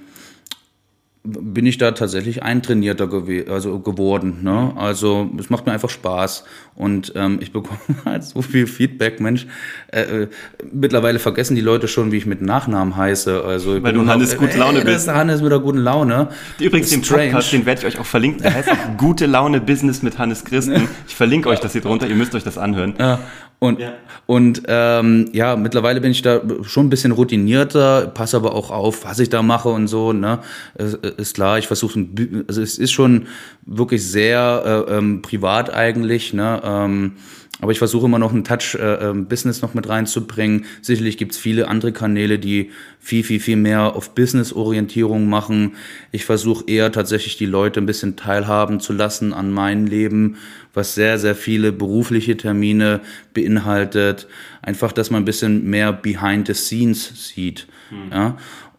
bin 1.27 1.67
ich 1.67 1.79
da 1.79 1.93
tatsächlich 1.93 2.43
eintrainierter 2.43 3.07
gew 3.09 3.51
also 3.51 3.81
geworden. 3.81 4.39
Ne? 4.43 4.73
Also 4.77 5.31
es 5.39 5.51
macht 5.51 5.67
mir 5.67 5.73
einfach 5.73 5.91
Spaß 5.91 6.45
und 6.75 7.13
ähm, 7.17 7.39
ich 7.41 7.53
bekomme 7.53 7.79
halt 8.05 8.25
so 8.25 8.43
viel 8.43 8.67
Feedback, 8.67 9.21
Mensch. 9.21 9.47
Äh, 9.89 10.03
äh, 10.03 10.29
mittlerweile 10.73 11.19
vergessen 11.19 11.55
die 11.55 11.61
Leute 11.61 11.89
schon, 11.89 12.13
wie 12.13 12.19
ich 12.19 12.27
mit 12.27 12.43
Nachnamen 12.43 12.97
heiße. 12.97 13.43
Also 13.45 13.83
Weil 13.83 13.93
du 13.93 14.07
Hannes 14.07 14.37
gute 14.37 14.59
Laune 14.59 14.81
ey, 14.81 14.85
bist. 14.85 15.09
Hannes 15.09 15.43
mit 15.43 15.51
der 15.51 15.59
guten 15.59 15.79
Laune. 15.79 16.29
Übrigens, 16.61 16.91
den 16.91 17.03
Strange. 17.03 17.25
Podcast, 17.25 17.53
den 17.53 17.67
werde 17.67 17.81
ich 17.81 17.87
euch 17.87 17.99
auch 17.99 18.07
verlinken. 18.07 18.43
Der 18.43 18.55
heißt 18.55 18.71
auch 18.71 18.77
Gute 18.97 19.27
Laune 19.27 19.61
Business 19.61 20.03
mit 20.03 20.19
Hannes 20.19 20.45
Christen. 20.45 20.89
Ich 21.09 21.15
verlinke 21.15 21.49
euch 21.49 21.61
das 21.61 21.73
hier 21.73 21.81
drunter. 21.81 22.07
Ihr 22.07 22.15
müsst 22.15 22.35
euch 22.35 22.45
das 22.45 22.59
anhören. 22.59 22.95
Ja. 22.99 23.19
Und, 23.59 23.81
Ja. 23.81 23.95
und 24.27 24.63
ähm, 24.69 25.31
ja, 25.33 25.57
mittlerweile 25.57 26.01
bin 26.01 26.11
ich 26.11 26.21
da 26.21 26.43
schon 26.63 26.87
ein 26.87 26.91
bisschen 26.91 27.13
routinierter, 27.13 28.07
passe 28.09 28.37
aber 28.37 28.55
auch 28.55 28.71
auf, 28.71 29.05
was 29.05 29.19
ich 29.19 29.31
da 29.31 29.43
mache 29.43 29.71
und 29.71 29.89
so. 29.89 30.13
Ne? 30.13 30.41
Es, 30.75 30.95
ist 30.95 31.35
klar, 31.35 31.59
ich 31.59 31.67
versuche, 31.67 32.07
also 32.49 32.61
es 32.61 32.77
ist 32.79 32.93
schon 32.93 33.27
wirklich 33.65 34.07
sehr 34.07 34.87
äh, 34.89 34.97
ähm, 34.97 35.23
privat 35.23 35.73
eigentlich. 35.73 36.35
Ne? 36.35 36.61
Ähm, 36.63 37.13
aber 37.61 37.73
ich 37.73 37.79
versuche 37.79 38.07
immer 38.07 38.19
noch 38.19 38.33
einen 38.33 38.45
Touch 38.45 38.75
äh, 38.75 39.09
ähm, 39.09 39.27
Business 39.27 39.63
noch 39.63 39.73
mit 39.73 39.89
reinzubringen. 39.89 40.67
Sicherlich 40.83 41.17
gibt's 41.17 41.39
viele 41.39 41.69
andere 41.69 41.93
Kanäle, 41.93 42.39
die 42.39 42.71
viel, 43.01 43.25
viel, 43.25 43.41
viel 43.41 43.57
mehr 43.57 43.97
auf 43.97 44.15
Business-Orientierung 44.15 45.29
machen. 45.29 45.73
Ich 46.13 46.27
versuche 46.27 46.65
eher 46.67 46.93
tatsächlich 46.93 47.39
die 47.39 47.47
Leute 47.47 47.81
ein 47.81 47.87
bisschen 47.87 48.17
teilhaben 48.17 48.81
zu 48.81 48.93
lassen 48.93 49.33
an 49.33 49.53
meinem 49.53 49.87
Leben, 49.87 50.37
was 50.75 50.95
sehr, 50.95 51.19
sehr 51.19 51.35
viele 51.35 51.73
berufliche 51.73 52.37
Termine 52.37 53.01
beinhaltet. 53.33 54.29
Einfach, 54.61 54.93
dass 54.93 55.11
man 55.11 55.23
ein 55.23 55.27
bisschen 55.27 55.65
mehr 55.65 55.93
behind 55.93 56.49
the 56.49 56.55
scenes 56.55 57.33
sieht. 57.35 57.67
Ja? 58.11 58.37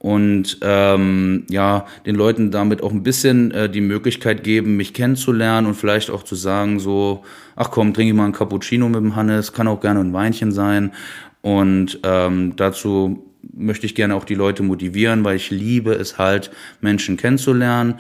Und 0.08 0.60
ähm, 0.62 1.44
ja 1.50 1.86
den 2.06 2.16
Leuten 2.16 2.50
damit 2.50 2.82
auch 2.82 2.94
ein 2.94 3.04
bisschen 3.04 3.52
äh, 3.52 3.70
die 3.70 3.82
Möglichkeit 3.82 4.42
geben, 4.42 4.78
mich 4.78 4.94
kennenzulernen 4.94 5.68
und 5.68 5.74
vielleicht 5.74 6.10
auch 6.10 6.24
zu 6.24 6.36
sagen 6.36 6.80
so, 6.80 7.26
ach 7.58 7.72
komm, 7.72 7.94
trinke 7.94 8.12
ich 8.12 8.16
mal 8.16 8.24
einen 8.24 8.32
Cappuccino 8.32 8.88
mit 8.88 9.02
dem 9.02 9.18
Hannes, 9.18 9.52
kann 9.52 9.68
auch 9.68 9.82
gerne 9.82 10.00
ein 10.00 10.14
Weinchen 10.14 10.54
sein. 10.54 10.94
Und 11.42 12.00
ähm, 12.04 12.54
dazu 12.56 13.26
möchte 13.54 13.86
ich 13.86 13.96
gerne 13.96 14.16
auch 14.16 14.24
die 14.24 14.36
Leute 14.36 14.64
motivieren, 14.64 15.26
weil 15.26 15.36
ich 15.36 15.52
liebe 15.52 15.92
es 15.92 16.18
halt 16.18 16.52
Menschen 16.80 17.18
kennenzulernen, 17.18 17.96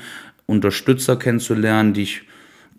Unterstützer 0.45 1.17
kennenzulernen, 1.17 1.91
die 1.91 2.03
ich 2.03 2.21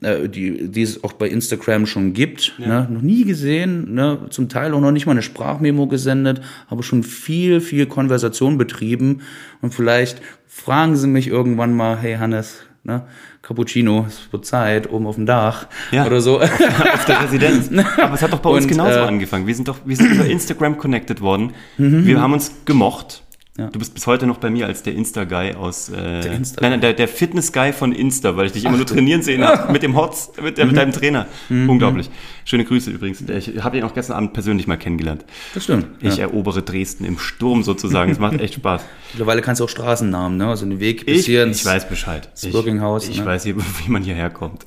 äh, 0.00 0.28
die, 0.28 0.68
die 0.68 0.82
es 0.82 1.02
auch 1.04 1.12
bei 1.12 1.28
Instagram 1.28 1.86
schon 1.86 2.12
gibt. 2.12 2.54
Ne? 2.58 2.86
Noch 2.90 3.02
nie 3.02 3.24
gesehen, 3.24 3.94
ne? 3.94 4.18
zum 4.30 4.48
Teil 4.48 4.72
auch 4.74 4.80
noch 4.80 4.92
nicht 4.92 5.06
mal 5.06 5.12
eine 5.12 5.22
Sprachmemo 5.22 5.86
gesendet, 5.86 6.40
aber 6.68 6.82
schon 6.82 7.02
viel, 7.02 7.60
viel 7.60 7.86
Konversation 7.86 8.58
betrieben. 8.58 9.22
Und 9.60 9.74
vielleicht 9.74 10.20
fragen 10.46 10.96
sie 10.96 11.08
mich 11.08 11.26
irgendwann 11.28 11.74
mal, 11.74 11.96
hey 11.98 12.16
Hannes, 12.16 12.62
ne? 12.84 13.02
Cappuccino, 13.42 14.04
es 14.06 14.30
wird 14.30 14.44
Zeit, 14.44 14.90
oben 14.92 15.06
auf 15.06 15.14
dem 15.14 15.24
Dach 15.24 15.68
Ja. 15.90 16.04
oder 16.06 16.20
so. 16.20 16.40
auf 16.40 17.04
der 17.06 17.22
Residenz. 17.22 17.70
Aber 17.96 18.14
es 18.14 18.20
hat 18.22 18.32
doch 18.32 18.40
bei 18.40 18.50
uns 18.50 18.64
Und, 18.64 18.70
genauso 18.70 18.98
äh, 18.98 19.02
angefangen. 19.02 19.46
Wir 19.46 19.54
sind 19.54 19.68
doch, 19.68 19.78
wir 19.86 19.96
sind 19.96 20.12
über 20.12 20.26
Instagram 20.26 20.76
connected 20.76 21.20
worden. 21.20 21.52
Wir 21.78 22.20
haben 22.20 22.32
uns 22.34 22.52
gemocht. 22.66 23.22
Ja. 23.58 23.66
Du 23.70 23.80
bist 23.80 23.92
bis 23.92 24.06
heute 24.06 24.24
noch 24.28 24.38
bei 24.38 24.50
mir 24.50 24.66
als 24.66 24.84
der 24.84 24.94
Insta-Guy 24.94 25.54
aus. 25.54 25.88
Äh, 25.88 26.20
der 26.20 26.38
Insta- 26.38 26.60
nein, 26.60 26.70
nein, 26.70 26.80
der, 26.80 26.92
der 26.92 27.08
Fitness-Guy 27.08 27.72
von 27.72 27.90
Insta, 27.90 28.36
weil 28.36 28.46
ich 28.46 28.52
dich 28.52 28.64
immer 28.64 28.76
nur 28.76 28.86
trainieren 28.86 29.22
sehen 29.22 29.42
habe 29.42 29.72
mit 29.72 29.82
dem 29.82 29.96
Hots, 29.96 30.30
mit, 30.40 30.58
der, 30.58 30.66
mit 30.66 30.76
deinem 30.76 30.92
Trainer. 30.92 31.26
Unglaublich. 31.50 32.08
Schöne 32.44 32.64
Grüße 32.64 32.92
übrigens. 32.92 33.20
Ich 33.20 33.62
habe 33.64 33.76
ihn 33.76 33.82
auch 33.82 33.94
gestern 33.94 34.16
Abend 34.16 34.32
persönlich 34.32 34.68
mal 34.68 34.76
kennengelernt. 34.76 35.24
Das 35.54 35.64
stimmt. 35.64 35.86
Ich 36.00 36.18
ja. 36.18 36.26
erobere 36.26 36.62
Dresden 36.62 37.04
im 37.04 37.18
Sturm 37.18 37.64
sozusagen. 37.64 38.12
Es 38.12 38.20
macht 38.20 38.40
echt 38.40 38.54
Spaß. 38.54 38.82
Mittlerweile 39.12 39.42
kannst 39.42 39.60
du 39.60 39.64
auch 39.64 39.68
Straßennamen, 39.68 40.38
ne? 40.38 40.46
Also 40.46 40.64
den 40.64 40.78
Weg 40.78 41.04
bis 41.04 41.20
Ich, 41.20 41.26
hier 41.26 41.42
ins 41.42 41.60
ich 41.60 41.66
weiß 41.66 41.88
Bescheid. 41.88 42.28
Ich, 42.40 42.52
Birkinghaus, 42.52 43.08
ich 43.08 43.18
ne? 43.18 43.26
weiß 43.26 43.42
hier, 43.42 43.56
wie 43.84 43.90
man 43.90 44.04
hierher 44.04 44.30
kommt. 44.30 44.64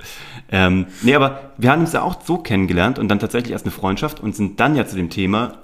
Ähm, 0.52 0.88
nee, 1.02 1.16
aber 1.16 1.54
wir 1.58 1.72
haben 1.72 1.80
uns 1.80 1.94
ja 1.94 2.02
auch 2.02 2.18
so 2.26 2.38
kennengelernt 2.38 3.00
und 3.00 3.08
dann 3.08 3.20
tatsächlich 3.20 3.54
erst 3.54 3.64
eine 3.64 3.72
Freundschaft 3.72 4.20
und 4.20 4.36
sind 4.36 4.60
dann 4.60 4.76
ja 4.76 4.86
zu 4.86 4.98
dem 4.98 5.10
Thema 5.10 5.60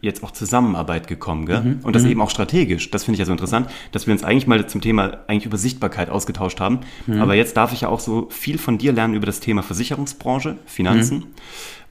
jetzt 0.00 0.22
auch 0.22 0.30
Zusammenarbeit 0.30 1.08
gekommen, 1.08 1.46
gell? 1.46 1.62
Mhm. 1.62 1.80
Und 1.82 1.96
das 1.96 2.04
eben 2.04 2.20
auch 2.20 2.30
strategisch. 2.30 2.90
Das 2.90 3.04
finde 3.04 3.16
ich 3.16 3.18
ja 3.20 3.24
so 3.24 3.32
interessant, 3.32 3.68
dass 3.92 4.06
wir 4.06 4.12
uns 4.12 4.22
eigentlich 4.22 4.46
mal 4.46 4.66
zum 4.68 4.80
Thema 4.80 5.18
eigentlich 5.26 5.46
über 5.46 5.58
Sichtbarkeit 5.58 6.10
ausgetauscht 6.10 6.60
haben. 6.60 6.80
Mhm. 7.06 7.20
Aber 7.20 7.34
jetzt 7.34 7.56
darf 7.56 7.72
ich 7.72 7.82
ja 7.82 7.88
auch 7.88 8.00
so 8.00 8.28
viel 8.30 8.58
von 8.58 8.78
dir 8.78 8.92
lernen 8.92 9.14
über 9.14 9.26
das 9.26 9.40
Thema 9.40 9.62
Versicherungsbranche, 9.62 10.58
Finanzen. 10.66 11.18
Mhm. 11.18 11.26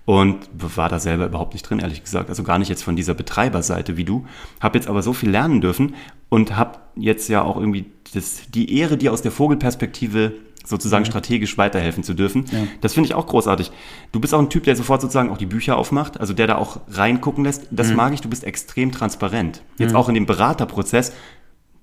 Und 0.06 0.38
war 0.54 0.88
da 0.88 1.00
selber 1.00 1.26
überhaupt 1.26 1.52
nicht 1.52 1.64
drin, 1.64 1.80
ehrlich 1.80 2.02
gesagt. 2.02 2.30
Also 2.30 2.44
gar 2.44 2.60
nicht 2.60 2.70
jetzt 2.70 2.82
von 2.82 2.96
dieser 2.96 3.14
Betreiberseite 3.14 3.98
wie 3.98 4.06
du. 4.06 4.26
Hab 4.62 4.74
jetzt 4.74 4.88
aber 4.88 5.02
so 5.02 5.12
viel 5.12 5.30
lernen 5.30 5.60
dürfen 5.60 5.96
und 6.30 6.56
hab 6.56 6.94
jetzt 6.96 7.28
ja 7.28 7.42
auch 7.42 7.58
irgendwie 7.58 7.88
das, 8.14 8.44
die 8.48 8.78
Ehre, 8.78 8.96
dir 8.96 9.12
aus 9.12 9.22
der 9.22 9.32
Vogelperspektive 9.34 10.32
sozusagen 10.68 11.06
strategisch 11.06 11.58
weiterhelfen 11.58 12.04
zu 12.04 12.14
dürfen. 12.14 12.46
Das 12.82 12.94
finde 12.94 13.08
ich 13.08 13.14
auch 13.16 13.26
großartig. 13.28 13.72
Du 14.12 14.20
bist 14.20 14.34
auch 14.34 14.40
ein 14.40 14.50
Typ, 14.50 14.64
der 14.64 14.76
sofort 14.76 15.02
sozusagen 15.02 15.30
auch 15.30 15.38
die 15.38 15.46
Bücher 15.46 15.78
aufmacht, 15.78 16.20
also 16.20 16.34
der 16.34 16.48
da 16.48 16.58
auch 16.58 16.82
reingucken 16.90 17.44
lässt. 17.44 17.68
Das 17.72 17.94
mag 17.94 18.14
ich, 18.14 18.22
du 18.22 18.30
bist 18.30 18.44
extrem 18.44 18.92
transparent. 18.92 19.62
Jetzt 19.78 19.96
auch 19.96 20.10
in 20.10 20.16
dem 20.16 20.26
Beraterprozess. 20.26 21.14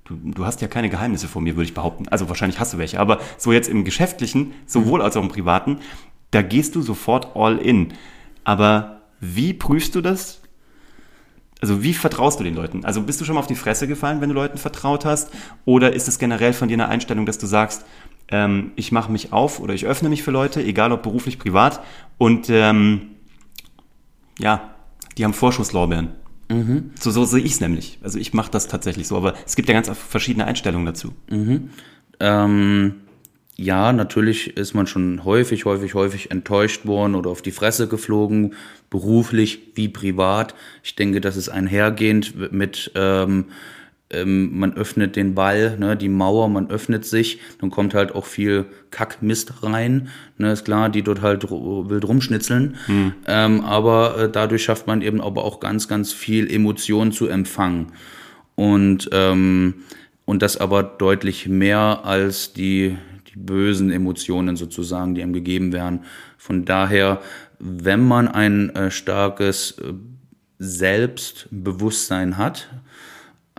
Du, 0.04 0.16
du 0.16 0.44
hast 0.44 0.60
ja 0.60 0.68
keine 0.68 0.90
Geheimnisse 0.90 1.28
vor 1.28 1.40
mir, 1.40 1.56
würde 1.56 1.64
ich 1.64 1.74
behaupten. 1.74 2.08
Also 2.08 2.28
wahrscheinlich 2.28 2.60
hast 2.60 2.74
du 2.74 2.78
welche, 2.78 3.00
aber 3.00 3.20
so 3.38 3.52
jetzt 3.52 3.68
im 3.68 3.84
Geschäftlichen, 3.84 4.52
sowohl 4.66 5.00
als 5.00 5.16
auch 5.16 5.22
im 5.22 5.30
Privaten, 5.30 5.78
da 6.30 6.42
gehst 6.42 6.74
du 6.74 6.82
sofort 6.82 7.34
all 7.34 7.56
in. 7.56 7.94
Aber 8.44 9.00
wie 9.20 9.54
prüfst 9.54 9.94
du 9.94 10.02
das? 10.02 10.42
Also 11.62 11.82
wie 11.82 11.94
vertraust 11.94 12.38
du 12.40 12.44
den 12.44 12.54
Leuten? 12.54 12.84
Also 12.84 13.00
bist 13.00 13.22
du 13.22 13.24
schon 13.24 13.36
mal 13.36 13.40
auf 13.40 13.46
die 13.46 13.54
Fresse 13.54 13.88
gefallen, 13.88 14.20
wenn 14.20 14.28
du 14.28 14.34
Leuten 14.34 14.58
vertraut 14.58 15.06
hast? 15.06 15.30
Oder 15.64 15.94
ist 15.94 16.08
es 16.08 16.18
generell 16.18 16.52
von 16.52 16.68
dir 16.68 16.74
eine 16.74 16.88
Einstellung, 16.88 17.24
dass 17.24 17.38
du 17.38 17.46
sagst, 17.46 17.86
ähm, 18.28 18.72
ich 18.76 18.92
mache 18.92 19.12
mich 19.12 19.32
auf 19.32 19.60
oder 19.60 19.74
ich 19.74 19.86
öffne 19.86 20.08
mich 20.08 20.22
für 20.22 20.30
Leute, 20.30 20.62
egal 20.62 20.92
ob 20.92 21.02
beruflich, 21.02 21.38
privat, 21.38 21.80
und 22.18 22.48
ähm, 22.50 23.02
ja, 24.38 24.74
die 25.16 25.24
haben 25.24 25.34
Vorschusslorbeeren. 25.34 26.10
So, 27.00 27.10
so 27.10 27.24
sehe 27.24 27.42
ich 27.42 27.52
es 27.52 27.60
nämlich. 27.60 27.98
Also 28.02 28.18
ich 28.18 28.34
mache 28.34 28.50
das 28.50 28.68
tatsächlich 28.68 29.08
so, 29.08 29.16
aber 29.16 29.34
es 29.46 29.56
gibt 29.56 29.68
ja 29.68 29.74
ganz 29.74 29.90
verschiedene 29.96 30.46
Einstellungen 30.46 30.86
dazu. 30.86 31.12
Ähm, 32.20 32.94
ja, 33.56 33.92
natürlich 33.92 34.56
ist 34.56 34.74
man 34.74 34.86
schon 34.86 35.24
häufig, 35.24 35.64
häufig, 35.64 35.94
häufig 35.94 36.30
enttäuscht 36.30 36.86
worden 36.86 37.14
oder 37.14 37.30
auf 37.30 37.40
die 37.40 37.52
Fresse 37.52 37.86
geflogen, 37.86 38.54
beruflich 38.90 39.60
wie 39.74 39.88
privat. 39.88 40.54
Ich 40.82 40.96
denke, 40.96 41.20
das 41.20 41.36
ist 41.36 41.48
einhergehend 41.48 42.52
mit, 42.52 42.90
ähm, 42.94 43.46
ähm, 44.14 44.58
man 44.58 44.74
öffnet 44.74 45.16
den 45.16 45.34
Ball, 45.34 45.76
ne, 45.78 45.96
die 45.96 46.08
Mauer, 46.08 46.48
man 46.48 46.70
öffnet 46.70 47.04
sich, 47.04 47.40
dann 47.60 47.70
kommt 47.70 47.94
halt 47.94 48.14
auch 48.14 48.26
viel 48.26 48.66
Kackmist 48.90 49.62
rein, 49.62 50.08
ne, 50.38 50.52
ist 50.52 50.64
klar, 50.64 50.88
die 50.88 51.02
dort 51.02 51.22
halt 51.22 51.50
wild 51.50 52.06
rumschnitzeln, 52.06 52.76
ähm, 53.26 53.60
aber 53.62 54.18
äh, 54.18 54.30
dadurch 54.30 54.64
schafft 54.64 54.86
man 54.86 55.02
eben 55.02 55.20
aber 55.20 55.44
auch 55.44 55.60
ganz, 55.60 55.88
ganz 55.88 56.12
viel 56.12 56.50
Emotionen 56.50 57.12
zu 57.12 57.26
empfangen. 57.26 57.92
Und 58.56 59.10
ähm, 59.12 59.74
und 60.26 60.40
das 60.40 60.56
aber 60.56 60.82
deutlich 60.82 61.48
mehr 61.48 62.00
als 62.04 62.54
die 62.54 62.96
die 63.34 63.40
bösen 63.40 63.90
Emotionen 63.90 64.56
sozusagen, 64.56 65.14
die 65.14 65.22
einem 65.22 65.32
gegeben 65.32 65.72
werden. 65.72 66.00
Von 66.38 66.64
daher, 66.64 67.20
wenn 67.58 68.06
man 68.06 68.28
ein 68.28 68.70
äh, 68.74 68.90
starkes 68.90 69.72
äh, 69.72 69.92
Selbstbewusstsein 70.58 72.38
hat, 72.38 72.68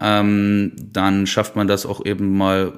ähm, 0.01 0.73
dann 0.91 1.25
schafft 1.25 1.55
man 1.55 1.67
das 1.67 1.85
auch 1.85 2.05
eben 2.05 2.37
mal, 2.37 2.73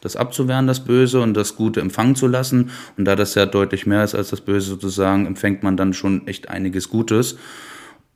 das 0.00 0.16
abzuwehren, 0.16 0.66
das 0.66 0.84
Böse 0.84 1.20
und 1.20 1.34
das 1.34 1.56
Gute 1.56 1.80
empfangen 1.80 2.14
zu 2.14 2.28
lassen. 2.28 2.70
Und 2.96 3.04
da 3.04 3.16
das 3.16 3.34
ja 3.34 3.46
deutlich 3.46 3.86
mehr 3.86 4.04
ist 4.04 4.14
als 4.14 4.30
das 4.30 4.40
Böse 4.40 4.70
sozusagen, 4.70 5.26
empfängt 5.26 5.62
man 5.62 5.76
dann 5.76 5.92
schon 5.92 6.26
echt 6.26 6.48
einiges 6.48 6.88
Gutes. 6.88 7.36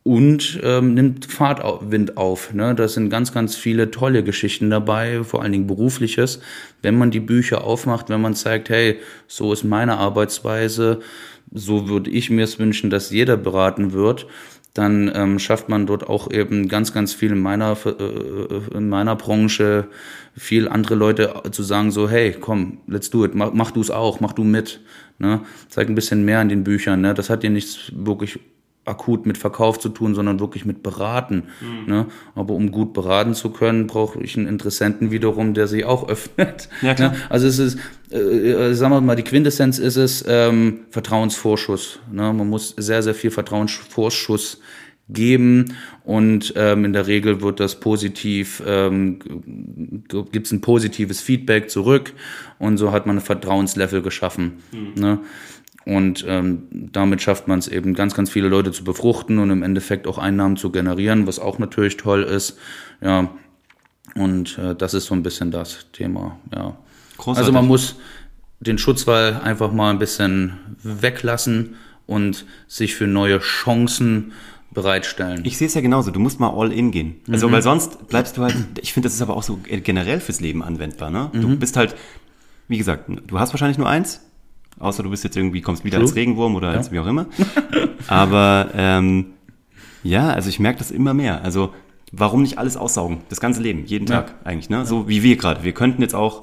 und 0.06 0.60
ähm, 0.62 0.94
nimmt 0.94 1.26
Fahrtwind 1.26 2.16
auf. 2.16 2.54
Ne? 2.54 2.76
Da 2.76 2.86
sind 2.86 3.10
ganz, 3.10 3.32
ganz 3.32 3.56
viele 3.56 3.90
tolle 3.90 4.22
Geschichten 4.22 4.70
dabei, 4.70 5.24
vor 5.24 5.42
allen 5.42 5.50
Dingen 5.50 5.66
berufliches. 5.66 6.38
Wenn 6.80 6.96
man 6.96 7.10
die 7.10 7.18
Bücher 7.18 7.64
aufmacht, 7.64 8.08
wenn 8.08 8.20
man 8.20 8.36
zeigt, 8.36 8.68
hey, 8.68 9.00
so 9.26 9.52
ist 9.52 9.64
meine 9.64 9.98
Arbeitsweise, 9.98 11.00
so 11.52 11.88
würde 11.88 12.10
ich 12.10 12.30
mir 12.30 12.44
es 12.44 12.60
wünschen, 12.60 12.88
dass 12.88 13.10
jeder 13.10 13.36
beraten 13.36 13.92
wird, 13.92 14.28
dann 14.76 15.10
ähm, 15.14 15.38
schafft 15.38 15.68
man 15.68 15.86
dort 15.86 16.06
auch 16.06 16.30
eben 16.30 16.68
ganz, 16.68 16.92
ganz 16.92 17.14
viel 17.14 17.32
in 17.32 17.40
meiner, 17.40 17.76
äh, 17.86 18.76
in 18.76 18.88
meiner 18.88 19.16
Branche, 19.16 19.88
viel 20.36 20.68
andere 20.68 20.94
Leute 20.94 21.42
zu 21.50 21.62
sagen 21.62 21.90
so, 21.90 22.10
hey, 22.10 22.36
komm, 22.38 22.78
let's 22.86 23.08
do 23.08 23.24
it, 23.24 23.34
mach, 23.34 23.52
mach 23.54 23.70
du 23.70 23.80
es 23.80 23.90
auch, 23.90 24.20
mach 24.20 24.32
du 24.32 24.44
mit. 24.44 24.80
Ne? 25.18 25.40
Zeig 25.70 25.88
ein 25.88 25.94
bisschen 25.94 26.26
mehr 26.26 26.42
in 26.42 26.50
den 26.50 26.62
Büchern. 26.62 27.00
Ne? 27.00 27.14
Das 27.14 27.30
hat 27.30 27.42
dir 27.42 27.50
nichts 27.50 27.90
wirklich 27.94 28.38
akut 28.86 29.26
mit 29.26 29.36
Verkauf 29.36 29.78
zu 29.78 29.88
tun, 29.88 30.14
sondern 30.14 30.40
wirklich 30.40 30.64
mit 30.64 30.82
Beraten. 30.82 31.44
Mhm. 31.60 31.92
Ne? 31.92 32.06
Aber 32.34 32.54
um 32.54 32.70
gut 32.70 32.92
beraten 32.92 33.34
zu 33.34 33.50
können, 33.50 33.86
brauche 33.86 34.20
ich 34.20 34.36
einen 34.36 34.46
Interessenten 34.46 35.10
wiederum, 35.10 35.54
der 35.54 35.66
sich 35.66 35.84
auch 35.84 36.08
öffnet. 36.08 36.68
Ja, 36.82 36.94
klar. 36.94 37.12
Ne? 37.12 37.16
Also 37.28 37.46
es 37.46 37.58
ist, 37.58 37.78
äh, 38.10 38.18
äh, 38.18 38.74
sagen 38.74 38.92
wir 38.92 39.00
mal, 39.00 39.16
die 39.16 39.24
Quintessenz 39.24 39.78
ist 39.78 39.96
es, 39.96 40.24
ähm, 40.26 40.80
Vertrauensvorschuss. 40.90 41.98
Ne? 42.10 42.32
Man 42.32 42.48
muss 42.48 42.74
sehr, 42.76 43.02
sehr 43.02 43.14
viel 43.14 43.30
Vertrauensvorschuss 43.30 44.60
geben 45.08 45.76
und 46.04 46.52
ähm, 46.56 46.84
in 46.84 46.92
der 46.92 47.06
Regel 47.06 47.40
wird 47.40 47.60
das 47.60 47.78
positiv, 47.78 48.60
ähm, 48.66 49.20
gibt 50.32 50.46
es 50.46 50.52
ein 50.52 50.60
positives 50.60 51.20
Feedback 51.20 51.70
zurück 51.70 52.12
und 52.58 52.76
so 52.76 52.90
hat 52.90 53.06
man 53.06 53.18
ein 53.18 53.22
Vertrauenslevel 53.22 54.02
geschaffen. 54.02 54.54
Mhm. 54.72 55.00
Ne? 55.00 55.18
Und 55.86 56.24
ähm, 56.26 56.64
damit 56.72 57.22
schafft 57.22 57.46
man 57.46 57.60
es 57.60 57.68
eben, 57.68 57.94
ganz, 57.94 58.14
ganz 58.14 58.28
viele 58.28 58.48
Leute 58.48 58.72
zu 58.72 58.82
befruchten 58.82 59.38
und 59.38 59.50
im 59.50 59.62
Endeffekt 59.62 60.08
auch 60.08 60.18
Einnahmen 60.18 60.56
zu 60.56 60.70
generieren, 60.70 61.28
was 61.28 61.38
auch 61.38 61.60
natürlich 61.60 61.96
toll 61.96 62.24
ist. 62.24 62.58
Ja, 63.00 63.30
und 64.16 64.58
äh, 64.58 64.74
das 64.74 64.94
ist 64.94 65.06
so 65.06 65.14
ein 65.14 65.22
bisschen 65.22 65.52
das 65.52 65.86
Thema. 65.92 66.38
Ja. 66.52 66.76
Großartig. 67.18 67.38
Also 67.38 67.52
man 67.52 67.68
muss 67.68 67.96
den 68.58 68.78
Schutzwall 68.78 69.40
einfach 69.42 69.70
mal 69.70 69.90
ein 69.90 70.00
bisschen 70.00 70.54
weglassen 70.82 71.76
und 72.06 72.46
sich 72.66 72.96
für 72.96 73.06
neue 73.06 73.38
Chancen 73.38 74.32
bereitstellen. 74.72 75.42
Ich 75.44 75.56
sehe 75.56 75.68
es 75.68 75.74
ja 75.74 75.80
genauso. 75.80 76.10
Du 76.10 76.20
musst 76.20 76.40
mal 76.40 76.50
all 76.50 76.72
in 76.72 76.90
gehen. 76.90 77.16
Also, 77.30 77.48
mhm. 77.48 77.52
weil 77.52 77.62
sonst 77.62 78.08
bleibst 78.08 78.36
du 78.36 78.42
halt, 78.42 78.56
ich 78.80 78.92
finde, 78.92 79.06
das 79.06 79.14
ist 79.14 79.22
aber 79.22 79.36
auch 79.36 79.42
so 79.42 79.60
generell 79.62 80.20
fürs 80.20 80.40
Leben 80.40 80.62
anwendbar. 80.62 81.10
Ne? 81.10 81.30
Du 81.32 81.48
mhm. 81.48 81.58
bist 81.58 81.76
halt, 81.76 81.94
wie 82.68 82.78
gesagt, 82.78 83.08
du 83.08 83.38
hast 83.38 83.52
wahrscheinlich 83.52 83.78
nur 83.78 83.88
eins, 83.88 84.25
Außer 84.78 85.02
du 85.02 85.10
bist 85.10 85.24
jetzt 85.24 85.36
irgendwie, 85.36 85.60
kommst 85.62 85.84
wieder 85.84 85.98
True. 85.98 86.06
als 86.06 86.16
Regenwurm 86.16 86.54
oder 86.54 86.72
ja. 86.72 86.76
als 86.76 86.92
wie 86.92 86.98
auch 86.98 87.06
immer. 87.06 87.26
Aber 88.08 88.68
ähm, 88.74 89.26
ja, 90.02 90.30
also 90.30 90.48
ich 90.48 90.60
merke 90.60 90.78
das 90.78 90.90
immer 90.90 91.14
mehr. 91.14 91.42
Also 91.42 91.72
warum 92.12 92.42
nicht 92.42 92.58
alles 92.58 92.76
aussaugen? 92.76 93.18
Das 93.28 93.40
ganze 93.40 93.62
Leben, 93.62 93.84
jeden 93.86 94.06
Tag 94.06 94.28
ja. 94.28 94.34
eigentlich. 94.44 94.70
Ne? 94.70 94.84
So 94.86 95.08
wie 95.08 95.22
wir 95.22 95.36
gerade. 95.36 95.64
Wir 95.64 95.72
könnten 95.72 96.02
jetzt 96.02 96.14
auch 96.14 96.42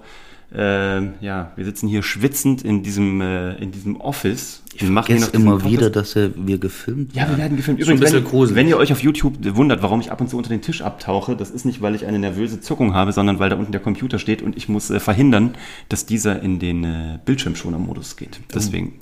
äh, 0.56 1.02
ja, 1.20 1.52
wir 1.56 1.66
sitzen 1.66 1.88
hier 1.88 2.04
schwitzend 2.04 2.64
in 2.64 2.84
diesem, 2.84 3.22
äh, 3.22 3.56
in 3.56 3.72
diesem 3.72 4.00
Office. 4.00 4.62
Ich 4.76 4.84
machen 4.84 5.18
hier 5.18 5.34
immer 5.34 5.54
Podcast. 5.54 5.72
wieder, 5.72 5.90
dass 5.90 6.16
wir 6.16 6.58
gefilmt 6.58 7.16
werden. 7.16 7.28
Ja, 7.28 7.30
wir 7.30 7.38
werden 7.38 7.58
gefilmt. 7.58 7.80
Übrigens, 7.80 8.02
wenn, 8.14 8.56
wenn, 8.56 8.68
ihr 8.68 8.78
euch 8.78 8.92
auf 8.92 9.02
YouTube 9.02 9.34
wundert, 9.56 9.84
warum 9.84 10.00
ich 10.00 10.12
ab 10.12 10.22
und 10.22 10.30
zu 10.30 10.38
unter 10.38 10.50
den 10.50 10.62
Tisch 10.62 10.82
abtauche, 10.82 11.36
das 11.36 11.52
ist 11.52 11.66
nicht, 11.66 11.82
weil 11.82 11.96
ich 11.96 12.06
eine 12.06 12.20
nervöse 12.20 12.60
Zuckung 12.60 12.94
habe, 12.94 13.12
sondern 13.12 13.40
weil 13.40 13.50
da 13.50 13.56
unten 13.56 13.72
der 13.72 13.82
Computer 13.82 14.20
steht 14.20 14.42
und 14.42 14.56
ich 14.58 14.70
muss 14.70 14.90
äh, 14.90 15.00
verhindern, 15.00 15.56
dass 15.90 16.06
dieser 16.06 16.42
in 16.42 16.60
den 16.60 16.84
äh, 16.84 17.20
Bildschirmschoner-Modus 17.26 18.16
geht. 18.16 18.40
Deswegen, 18.54 18.94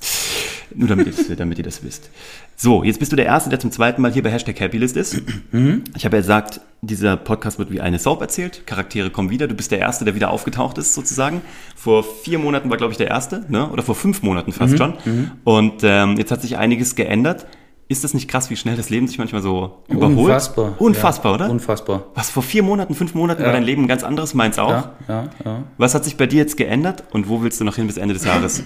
nur 0.75 0.87
damit 0.87 1.07
ihr, 1.07 1.35
damit 1.35 1.57
ihr 1.57 1.63
das 1.63 1.83
wisst. 1.83 2.09
So, 2.55 2.83
jetzt 2.83 2.99
bist 2.99 3.11
du 3.11 3.15
der 3.15 3.25
Erste, 3.25 3.49
der 3.49 3.59
zum 3.59 3.71
zweiten 3.71 4.01
Mal 4.01 4.11
hier 4.11 4.23
bei 4.23 4.31
Hashtag 4.31 4.59
Happylist 4.59 4.95
ist. 4.97 5.21
Mhm. 5.51 5.83
Ich 5.95 6.05
habe 6.05 6.17
ja 6.17 6.21
gesagt, 6.21 6.61
dieser 6.81 7.17
Podcast 7.17 7.59
wird 7.59 7.71
wie 7.71 7.81
eine 7.81 7.99
Soap 7.99 8.21
erzählt. 8.21 8.65
Charaktere 8.65 9.09
kommen 9.09 9.29
wieder. 9.29 9.47
Du 9.47 9.55
bist 9.55 9.71
der 9.71 9.79
Erste, 9.79 10.05
der 10.05 10.15
wieder 10.15 10.29
aufgetaucht 10.31 10.77
ist, 10.77 10.93
sozusagen. 10.93 11.41
Vor 11.75 12.03
vier 12.03 12.39
Monaten 12.39 12.69
war, 12.69 12.77
glaube 12.77 12.91
ich, 12.91 12.97
der 12.97 13.07
Erste, 13.07 13.45
ne? 13.49 13.69
oder 13.69 13.83
vor 13.83 13.95
fünf 13.95 14.21
Monaten 14.23 14.51
fast 14.51 14.73
mhm. 14.73 14.77
schon. 14.77 14.93
Mhm. 15.05 15.31
Und 15.43 15.73
ähm, 15.83 16.17
jetzt 16.17 16.31
hat 16.31 16.41
sich 16.41 16.57
einiges 16.57 16.95
geändert. 16.95 17.45
Ist 17.91 18.05
das 18.05 18.13
nicht 18.13 18.29
krass, 18.29 18.49
wie 18.49 18.55
schnell 18.55 18.77
das 18.77 18.89
Leben 18.89 19.05
sich 19.07 19.17
manchmal 19.17 19.41
so 19.41 19.83
überholt? 19.89 20.17
Unfassbar. 20.17 20.75
Unfassbar, 20.79 21.31
ja, 21.33 21.35
oder? 21.35 21.49
Unfassbar. 21.51 22.05
Was 22.15 22.29
vor 22.29 22.41
vier 22.41 22.63
Monaten, 22.63 22.95
fünf 22.95 23.13
Monaten 23.15 23.41
ja. 23.41 23.47
war 23.47 23.53
dein 23.53 23.63
Leben 23.63 23.83
ein 23.83 23.87
ganz 23.89 24.03
anderes, 24.05 24.33
meins 24.33 24.57
auch. 24.59 24.69
Ja, 24.69 24.93
ja, 25.09 25.29
ja. 25.43 25.63
Was 25.77 25.93
hat 25.93 26.05
sich 26.05 26.15
bei 26.15 26.25
dir 26.25 26.37
jetzt 26.37 26.55
geändert 26.55 27.03
und 27.11 27.27
wo 27.27 27.41
willst 27.41 27.59
du 27.59 27.65
noch 27.65 27.75
hin 27.75 27.87
bis 27.87 27.97
Ende 27.97 28.13
des 28.13 28.23
Jahres? 28.23 28.63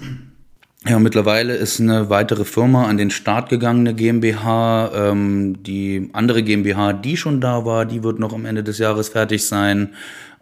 Ja, 0.88 1.00
mittlerweile 1.00 1.56
ist 1.56 1.80
eine 1.82 2.12
weitere 2.12 2.46
Firma 2.46 2.86
an 2.86 2.98
den 2.98 3.10
Start 3.10 3.50
gegangen, 3.50 3.88
eine 3.88 3.96
GmbH. 3.96 4.92
Ähm, 4.94 5.64
die 5.64 6.10
andere 6.14 6.44
GmbH, 6.44 6.94
die 6.94 7.18
schon 7.18 7.42
da 7.42 7.66
war, 7.66 7.86
die 7.86 8.04
wird 8.04 8.20
noch 8.20 8.34
am 8.34 8.46
Ende 8.46 8.64
des 8.64 8.78
Jahres 8.78 9.10
fertig 9.10 9.48
sein. 9.48 9.90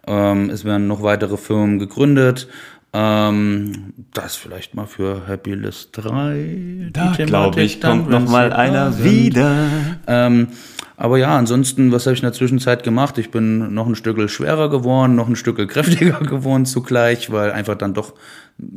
Ähm, 0.06 0.50
es 0.50 0.66
werden 0.66 0.86
noch 0.86 1.02
weitere 1.02 1.38
Firmen 1.38 1.78
gegründet. 1.78 2.46
Ähm, 2.92 3.94
das 4.12 4.36
vielleicht 4.36 4.74
mal 4.74 4.86
für 4.86 5.26
Happy 5.26 5.54
List 5.54 5.90
3. 5.92 6.90
Da 6.92 7.14
glaube 7.16 7.62
ich, 7.62 7.80
kommt 7.80 8.10
noch 8.10 8.28
mal 8.28 8.52
einer 8.52 8.92
sind. 8.92 9.04
wieder. 9.04 9.68
Ähm, 10.06 10.48
aber 10.96 11.18
ja, 11.18 11.36
ansonsten, 11.36 11.90
was 11.90 12.06
habe 12.06 12.14
ich 12.14 12.20
in 12.20 12.26
der 12.26 12.34
Zwischenzeit 12.34 12.84
gemacht? 12.84 13.18
Ich 13.18 13.30
bin 13.30 13.74
noch 13.74 13.88
ein 13.88 13.96
Stück 13.96 14.30
schwerer 14.30 14.70
geworden, 14.70 15.16
noch 15.16 15.26
ein 15.26 15.36
Stück 15.36 15.56
kräftiger 15.68 16.20
geworden 16.20 16.66
zugleich, 16.66 17.32
weil 17.32 17.50
einfach 17.50 17.74
dann 17.76 17.94
doch 17.94 18.12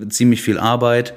ziemlich 0.10 0.42
viel 0.42 0.58
Arbeit 0.58 1.14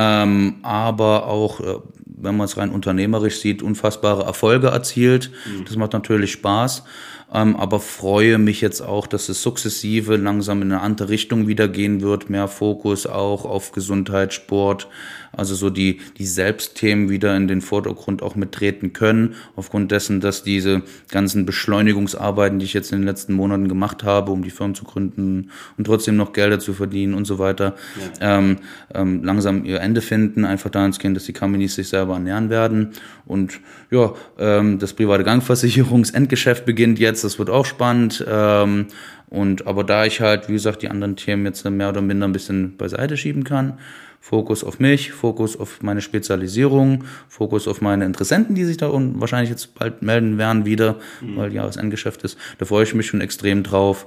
ähm, 0.00 0.58
aber 0.62 1.26
auch, 1.26 1.58
äh, 1.58 1.74
wenn 2.06 2.36
man 2.36 2.44
es 2.44 2.56
rein 2.56 2.70
unternehmerisch 2.70 3.40
sieht, 3.40 3.64
unfassbare 3.64 4.22
Erfolge 4.22 4.68
erzielt. 4.68 5.32
Mhm. 5.44 5.64
Das 5.64 5.76
macht 5.76 5.92
natürlich 5.92 6.30
Spaß 6.32 6.84
ähm, 7.32 7.56
aber 7.56 7.80
freue 7.80 8.38
mich 8.38 8.60
jetzt 8.60 8.80
auch, 8.80 9.06
dass 9.06 9.28
es 9.28 9.42
sukzessive 9.42 10.16
langsam 10.16 10.62
in 10.62 10.72
eine 10.72 10.80
andere 10.80 11.10
Richtung 11.10 11.46
wieder 11.46 11.68
gehen 11.68 12.00
wird, 12.00 12.30
mehr 12.30 12.48
Fokus 12.48 13.06
auch 13.06 13.44
auf 13.44 13.72
Gesundheit, 13.72 14.32
Sport, 14.32 14.88
also 15.32 15.54
so 15.54 15.70
die, 15.70 16.00
die 16.16 16.26
Selbstthemen 16.26 17.10
wieder 17.10 17.36
in 17.36 17.48
den 17.48 17.60
Vordergrund 17.60 18.22
auch 18.22 18.34
mittreten 18.34 18.92
können, 18.92 19.34
aufgrund 19.56 19.92
dessen, 19.92 20.20
dass 20.20 20.42
diese 20.42 20.82
ganzen 21.10 21.44
Beschleunigungsarbeiten, 21.44 22.58
die 22.58 22.64
ich 22.64 22.72
jetzt 22.72 22.92
in 22.92 23.00
den 23.00 23.06
letzten 23.06 23.34
Monaten 23.34 23.68
gemacht 23.68 24.04
habe, 24.04 24.32
um 24.32 24.42
die 24.42 24.50
Firmen 24.50 24.74
zu 24.74 24.84
gründen 24.84 25.50
und 25.76 25.86
trotzdem 25.86 26.16
noch 26.16 26.32
Gelder 26.32 26.58
zu 26.58 26.72
verdienen 26.72 27.14
und 27.14 27.26
so 27.26 27.38
weiter, 27.38 27.74
ja. 28.20 28.38
ähm, 28.38 28.56
ähm, 28.94 29.22
langsam 29.22 29.64
ihr 29.64 29.80
Ende 29.80 30.00
finden, 30.00 30.44
einfach 30.44 30.70
dahingehend, 30.70 31.16
dass 31.16 31.24
die 31.24 31.32
Companies 31.32 31.74
sich 31.74 31.88
selber 31.88 32.14
ernähren 32.14 32.48
werden. 32.48 32.92
Und 33.26 33.60
ja, 33.90 34.14
ähm, 34.38 34.78
das 34.78 34.94
private 34.94 35.24
Gangversicherungsendgeschäft 35.24 36.64
beginnt 36.64 36.98
jetzt, 36.98 37.17
das 37.24 37.38
wird 37.38 37.50
auch 37.50 37.66
spannend. 37.66 38.24
Ähm, 38.28 38.86
und 39.30 39.66
aber 39.66 39.84
da 39.84 40.04
ich 40.04 40.20
halt, 40.20 40.48
wie 40.48 40.54
gesagt, 40.54 40.82
die 40.82 40.88
anderen 40.88 41.16
Themen 41.16 41.44
jetzt 41.44 41.68
mehr 41.68 41.90
oder 41.90 42.00
minder 42.00 42.26
ein 42.26 42.32
bisschen 42.32 42.76
beiseite 42.76 43.16
schieben 43.16 43.44
kann, 43.44 43.78
Fokus 44.20 44.64
auf 44.64 44.78
mich, 44.78 45.12
Fokus 45.12 45.58
auf 45.58 45.82
meine 45.82 46.00
Spezialisierung, 46.00 47.04
Fokus 47.28 47.68
auf 47.68 47.80
meine 47.80 48.04
Interessenten, 48.04 48.54
die 48.54 48.64
sich 48.64 48.76
da 48.76 48.88
und 48.88 49.20
wahrscheinlich 49.20 49.50
jetzt 49.50 49.74
bald 49.74 50.02
melden 50.02 50.38
werden 50.38 50.66
wieder, 50.66 50.96
mhm. 51.20 51.36
weil 51.36 51.52
Jahresendgeschäft 51.52 52.22
ist. 52.24 52.36
Da 52.58 52.66
freue 52.66 52.82
ich 52.82 52.94
mich 52.94 53.06
schon 53.06 53.20
extrem 53.20 53.62
drauf. 53.62 54.06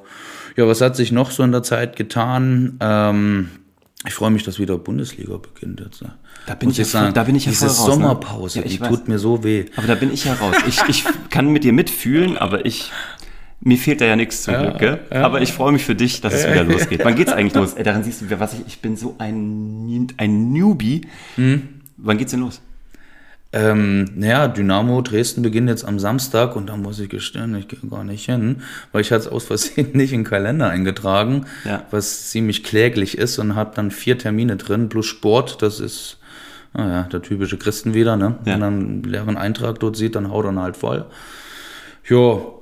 Ja, 0.57 0.67
was 0.67 0.81
hat 0.81 0.95
sich 0.95 1.11
noch 1.11 1.31
so 1.31 1.43
in 1.43 1.51
der 1.51 1.63
Zeit 1.63 1.95
getan? 1.95 2.77
Ähm, 2.81 3.49
ich 4.05 4.13
freue 4.13 4.31
mich, 4.31 4.43
dass 4.43 4.57
wieder 4.57 4.77
Bundesliga 4.77 5.37
beginnt 5.37 5.79
jetzt. 5.79 6.01
Ne? 6.01 6.13
Da 6.47 6.55
bin, 6.55 6.71
ich 6.71 6.77
ja, 6.77 6.85
sagen, 6.85 7.13
da 7.13 7.23
bin 7.23 7.35
ich 7.35 7.45
ja 7.45 7.51
Diese 7.51 7.67
voll 7.67 7.75
raus, 7.75 7.87
ne? 7.87 7.93
Sommerpause, 7.93 8.59
ne? 8.59 8.65
ja, 8.65 8.71
die 8.71 8.81
weiß. 8.81 8.89
tut 8.89 9.07
mir 9.07 9.19
so 9.19 9.43
weh. 9.43 9.65
Aber 9.75 9.87
da 9.87 9.95
bin 9.95 10.11
ich 10.11 10.25
ja 10.25 10.33
raus. 10.33 10.55
Ich, 10.67 10.81
ich 10.87 11.03
kann 11.29 11.49
mit 11.49 11.63
dir 11.63 11.73
mitfühlen, 11.73 12.37
aber 12.37 12.65
ich, 12.65 12.91
mir 13.59 13.77
fehlt 13.77 14.01
da 14.01 14.05
ja 14.05 14.15
nichts 14.15 14.43
zum 14.43 14.55
ja, 14.55 14.61
Glück. 14.61 14.79
Gell? 14.79 14.99
Ja. 15.11 15.23
Aber 15.23 15.41
ich 15.41 15.53
freue 15.53 15.71
mich 15.71 15.83
für 15.83 15.93
dich, 15.93 16.19
dass 16.21 16.33
es 16.33 16.47
wieder 16.47 16.63
losgeht. 16.65 17.05
Wann 17.05 17.15
geht's 17.15 17.31
eigentlich 17.31 17.53
los? 17.53 17.73
Ey, 17.73 17.83
daran 17.83 18.03
siehst 18.03 18.21
du, 18.21 18.39
was 18.39 18.53
ich, 18.53 18.61
ich 18.65 18.79
bin 18.81 18.97
so 18.97 19.15
ein, 19.19 20.07
ein 20.17 20.51
Newbie. 20.51 21.01
Hm? 21.35 21.69
Wann 21.97 22.17
geht's 22.17 22.31
denn 22.31 22.39
los? 22.39 22.59
Ähm, 23.53 24.05
naja, 24.15 24.47
Dynamo 24.47 25.01
Dresden 25.01 25.41
beginnt 25.41 25.67
jetzt 25.67 25.83
am 25.83 25.99
Samstag 25.99 26.55
und 26.55 26.67
da 26.67 26.77
muss 26.77 26.99
ich 26.99 27.09
gestehen, 27.09 27.53
ich 27.55 27.67
gehe 27.67 27.79
gar 27.89 28.05
nicht 28.05 28.25
hin, 28.25 28.63
weil 28.93 29.01
ich 29.01 29.11
hatte 29.11 29.23
es 29.23 29.27
aus 29.27 29.43
Versehen 29.43 29.89
nicht 29.93 30.13
in 30.13 30.21
den 30.21 30.25
Kalender 30.25 30.69
eingetragen, 30.69 31.45
ja. 31.65 31.83
was 31.91 32.29
ziemlich 32.29 32.63
kläglich 32.63 33.17
ist 33.17 33.39
und 33.39 33.55
habe 33.55 33.73
dann 33.75 33.91
vier 33.91 34.17
Termine 34.17 34.55
drin, 34.55 34.87
plus 34.87 35.05
Sport, 35.05 35.61
das 35.61 35.81
ist 35.81 36.17
naja, 36.73 37.03
der 37.11 37.21
typische 37.21 37.57
Christen 37.57 37.93
wieder, 37.93 38.15
ne? 38.15 38.35
Ja. 38.45 38.53
Wenn 38.53 38.61
er 38.61 38.67
einen 38.67 39.03
leeren 39.03 39.35
Eintrag 39.35 39.79
dort 39.79 39.97
sieht, 39.97 40.15
dann 40.15 40.31
haut 40.31 40.45
er 40.45 40.51
ihn 40.51 40.59
halt 40.59 40.77
voll. 40.77 41.05
Jo, 42.05 42.60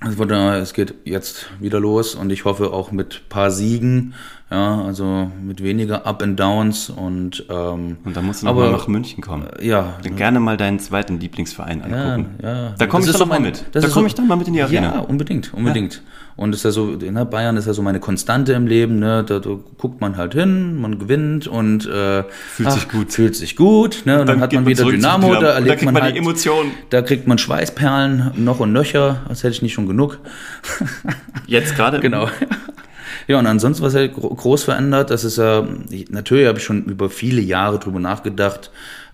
Daher, 0.00 0.54
es 0.62 0.72
geht 0.72 0.94
jetzt 1.04 1.46
wieder 1.60 1.78
los 1.78 2.14
und 2.14 2.30
ich 2.30 2.44
hoffe 2.46 2.72
auch 2.72 2.90
mit 2.90 3.28
paar 3.28 3.50
Siegen, 3.50 4.14
ja, 4.50 4.82
also 4.82 5.30
mit 5.42 5.62
weniger 5.62 6.06
Up 6.06 6.22
and 6.22 6.40
Downs 6.40 6.88
und 6.90 7.44
ähm, 7.50 7.98
Und 8.02 8.16
dann 8.16 8.24
musst 8.24 8.42
du 8.42 8.46
aber- 8.48 8.64
mal 8.64 8.72
nach 8.72 8.88
München 8.88 9.22
kommen. 9.22 9.46
ja, 9.60 9.94
Dann 10.02 10.16
gerne 10.16 10.40
mal 10.40 10.56
deinen 10.56 10.78
zweiten 10.80 11.20
Lieblingsverein 11.20 11.84
ja, 11.88 12.14
angucken. 12.14 12.34
ja. 12.42 12.74
Da 12.78 12.86
komme 12.86 13.04
ich 13.04 13.10
dann 13.12 13.20
noch 13.20 13.26
mal 13.28 13.40
mit. 13.40 13.64
Da 13.72 13.80
komme 13.80 13.92
so- 13.92 14.06
ich 14.06 14.14
dann 14.14 14.26
mal 14.26 14.36
mit 14.36 14.48
in 14.48 14.54
die 14.54 14.62
Arena. 14.62 14.94
Ja, 14.94 15.00
unbedingt, 15.00 15.52
unbedingt. 15.52 16.02
Und 16.40 16.54
ist 16.54 16.64
ja 16.64 16.70
so, 16.70 16.86
ne, 16.86 17.26
Bayern 17.26 17.58
ist 17.58 17.66
ja 17.66 17.74
so 17.74 17.82
meine 17.82 18.00
Konstante 18.00 18.54
im 18.54 18.66
Leben, 18.66 18.98
ne, 18.98 19.22
da, 19.28 19.40
da 19.40 19.50
guckt 19.76 20.00
man 20.00 20.16
halt 20.16 20.32
hin, 20.32 20.80
man 20.80 20.98
gewinnt 20.98 21.46
und 21.46 21.86
äh, 21.86 22.22
Fühlt 22.22 22.72
sich 22.72 22.88
gut. 22.88 23.12
Fühlt 23.12 23.36
sich 23.36 23.56
gut, 23.56 24.04
ne, 24.06 24.22
und 24.22 24.26
dann, 24.26 24.40
hat 24.40 24.48
geht 24.48 24.58
man 24.60 24.66
wieder 24.66 24.84
Dynamo, 24.84 25.26
Dynamo. 25.26 25.40
da 25.42 25.52
erlebt 25.52 25.72
kriegt 25.76 25.84
man 25.84 25.92
man 25.92 26.02
halt, 26.02 26.14
die 26.14 26.18
Emotionen. 26.20 26.70
da 26.88 27.02
kriegt 27.02 27.26
man 27.26 27.36
Schweißperlen 27.36 28.30
noch 28.36 28.58
und 28.58 28.72
nöcher, 28.72 29.20
als 29.28 29.42
hätte 29.42 29.52
ich 29.52 29.60
nicht 29.60 29.74
schon 29.74 29.86
genug. 29.86 30.18
Jetzt 31.46 31.76
gerade? 31.76 32.00
Genau. 32.00 32.30
Ja, 33.28 33.38
und 33.38 33.46
ansonsten, 33.46 33.84
was 33.84 33.94
halt 33.94 34.14
gro- 34.14 34.34
groß 34.34 34.64
verändert, 34.64 35.10
das 35.10 35.24
ist 35.24 35.36
ja, 35.36 35.68
ich, 35.90 36.08
natürlich 36.08 36.46
habe 36.48 36.58
ich 36.58 36.64
schon 36.64 36.84
über 36.84 37.10
viele 37.10 37.42
Jahre 37.42 37.78
drüber 37.78 38.00
nachgedacht, 38.00 38.70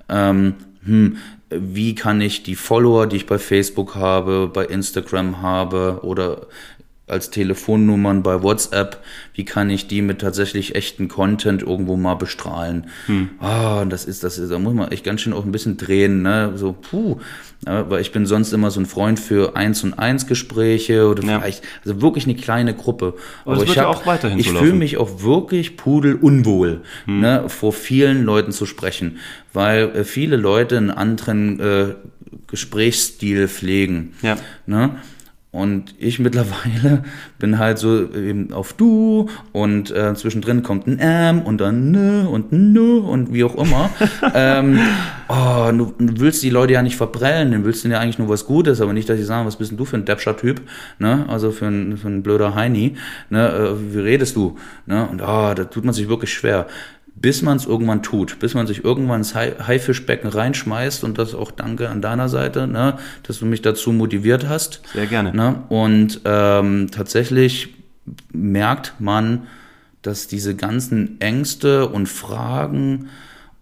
ähm, 0.09 0.55
hm, 0.85 1.17
wie 1.51 1.95
kann 1.97 2.21
ich 2.21 2.45
die 2.45 2.55
Follower, 2.55 3.07
die 3.09 3.17
ich 3.17 3.27
bei 3.27 3.39
Facebook 3.39 3.95
habe, 3.97 4.49
bei 4.53 4.65
Instagram 4.67 5.43
habe 5.43 6.01
oder 6.03 6.47
als 7.09 7.31
Telefonnummern 7.31 8.23
bei 8.25 8.43
WhatsApp, 8.43 9.01
wie 9.35 9.45
kann 9.45 9.71
ich 9.71 9.87
die 9.87 10.03
mit 10.03 10.21
tatsächlich 10.21 10.75
echten 10.75 11.07
Content 11.07 11.63
irgendwo 11.63 11.97
mal 11.97 12.15
bestrahlen? 12.17 12.87
Ah, 13.39 13.83
und 13.83 13.91
das 13.91 14.05
ist, 14.05 14.25
das 14.25 14.39
ist, 14.39 14.51
da 14.51 14.59
muss 14.59 14.75
man 14.75 14.91
echt 14.91 15.05
ganz 15.05 15.21
schön 15.21 15.33
auch 15.33 15.45
ein 15.45 15.53
bisschen 15.53 15.77
drehen, 15.77 16.23
ne? 16.23 16.53
So, 16.57 16.73
puh. 16.73 17.19
Ja, 17.65 17.89
weil 17.89 18.01
ich 18.01 18.13
bin 18.13 18.27
sonst 18.27 18.53
immer 18.53 18.71
so 18.71 18.81
ein 18.81 18.87
Freund 18.87 19.19
für 19.21 19.57
eins 19.57 19.83
und 19.85 19.95
eins 19.95 20.27
Gespräche 20.27 21.09
oder 21.09 21.23
Ja. 21.23 21.39
vielleicht, 21.41 21.63
also 21.85 22.03
wirklich 22.03 22.25
eine 22.25 22.35
kleine 22.35 22.75
Gruppe. 22.75 23.15
Aber 23.45 23.55
das 23.57 23.65
ich 23.65 23.75
ja 23.77 23.85
hab- 23.85 23.97
auch 23.97 24.07
weiterhin 24.07 24.39
Ich 24.39 24.51
fühle. 24.51 24.73
Hm. 24.73 24.79
mich 24.79 24.97
auch 24.99 25.23
wirklich 25.23 25.77
pudelunwohl, 25.77 26.83
ne, 27.07 27.45
vor 27.49 27.73
vielen 27.73 28.25
Leuten 28.25 28.51
zu 28.53 28.67
sprechen, 28.67 29.19
weil 29.53 29.91
äh, 29.97 30.05
viele 30.05 30.37
Leute 30.37 30.77
einen 30.77 30.91
anderen 30.91 31.61
äh, 31.61 31.95
Gesprächsstil 32.49 33.49
pflegen. 33.49 34.15
Ja. 34.23 34.37
Ne? 34.67 34.97
Und 35.57 35.95
ich 35.99 36.19
mittlerweile 36.27 37.03
bin 37.39 37.59
halt 37.59 37.79
so 37.79 38.13
eben 38.13 38.53
auf 38.53 38.75
du 38.75 39.29
und 39.53 39.91
äh, 39.91 40.15
zwischendrin 40.15 40.63
kommt 40.63 40.87
ein 40.87 40.99
ähm 41.01 41.43
und 41.43 41.61
dann 41.61 41.91
ne 41.91 42.29
und 42.29 42.53
nö 42.53 42.99
und 42.99 43.33
wie 43.33 43.43
auch 43.43 43.57
immer. 43.57 43.89
ähm, 44.35 44.79
oh, 45.29 45.71
du, 45.73 45.95
du 45.99 46.21
willst 46.21 46.43
die 46.43 46.51
Leute 46.51 46.75
ja 46.75 46.83
nicht 46.83 46.97
verprellen, 46.97 47.53
du 47.53 47.65
willst 47.65 47.85
denen 47.85 47.93
ja 47.93 48.01
eigentlich 48.01 48.19
nur 48.19 48.29
was 48.29 48.45
Gutes, 48.45 48.81
aber 48.83 48.93
nicht, 48.93 49.09
dass 49.09 49.17
sie 49.17 49.25
sagen, 49.25 49.47
was 49.47 49.57
bist 49.57 49.71
denn 49.71 49.79
du 49.79 49.87
für 49.87 49.97
ein 49.97 50.05
Deppscher 50.05 50.37
Typ, 50.37 50.61
ne? 50.99 51.25
Also 51.29 51.51
für 51.51 51.67
ein, 51.67 51.97
für 51.97 52.09
ein 52.09 52.23
blöder 52.23 52.55
Heini, 52.55 52.97
ne? 53.31 53.49
Äh, 53.49 53.95
wie 53.95 54.01
redest 54.01 54.37
du? 54.37 54.57
Ne? 54.85 55.09
Und 55.11 55.23
ah, 55.23 55.55
da 55.55 55.65
tut 55.65 55.85
man 55.85 55.95
sich 55.95 56.09
wirklich 56.09 56.33
schwer 56.35 56.67
bis 57.19 57.41
man 57.41 57.57
es 57.57 57.65
irgendwann 57.65 58.03
tut, 58.03 58.39
bis 58.39 58.55
man 58.55 58.67
sich 58.67 58.85
irgendwann 58.85 59.21
ins 59.21 59.35
Hai- 59.35 59.57
Haifischbecken 59.59 60.29
reinschmeißt 60.29 61.03
und 61.03 61.19
das 61.19 61.35
auch 61.35 61.51
danke 61.51 61.89
an 61.89 62.03
deiner 62.03 62.29
Seite, 62.29 62.67
ne, 62.67 62.99
dass 63.23 63.39
du 63.39 63.47
mich 63.47 63.63
dazu 63.63 63.91
motiviert 63.93 64.47
hast. 64.49 64.83
Sehr 64.93 65.07
gerne. 65.07 65.35
Ne? 65.35 65.63
Und 65.71 66.21
ähm, 66.27 66.89
tatsächlich 66.91 67.75
merkt 68.33 68.95
man, 68.99 69.47
dass 70.03 70.29
diese 70.29 70.55
ganzen 70.55 71.21
Ängste 71.21 71.89
und 71.89 72.07
Fragen 72.07 73.09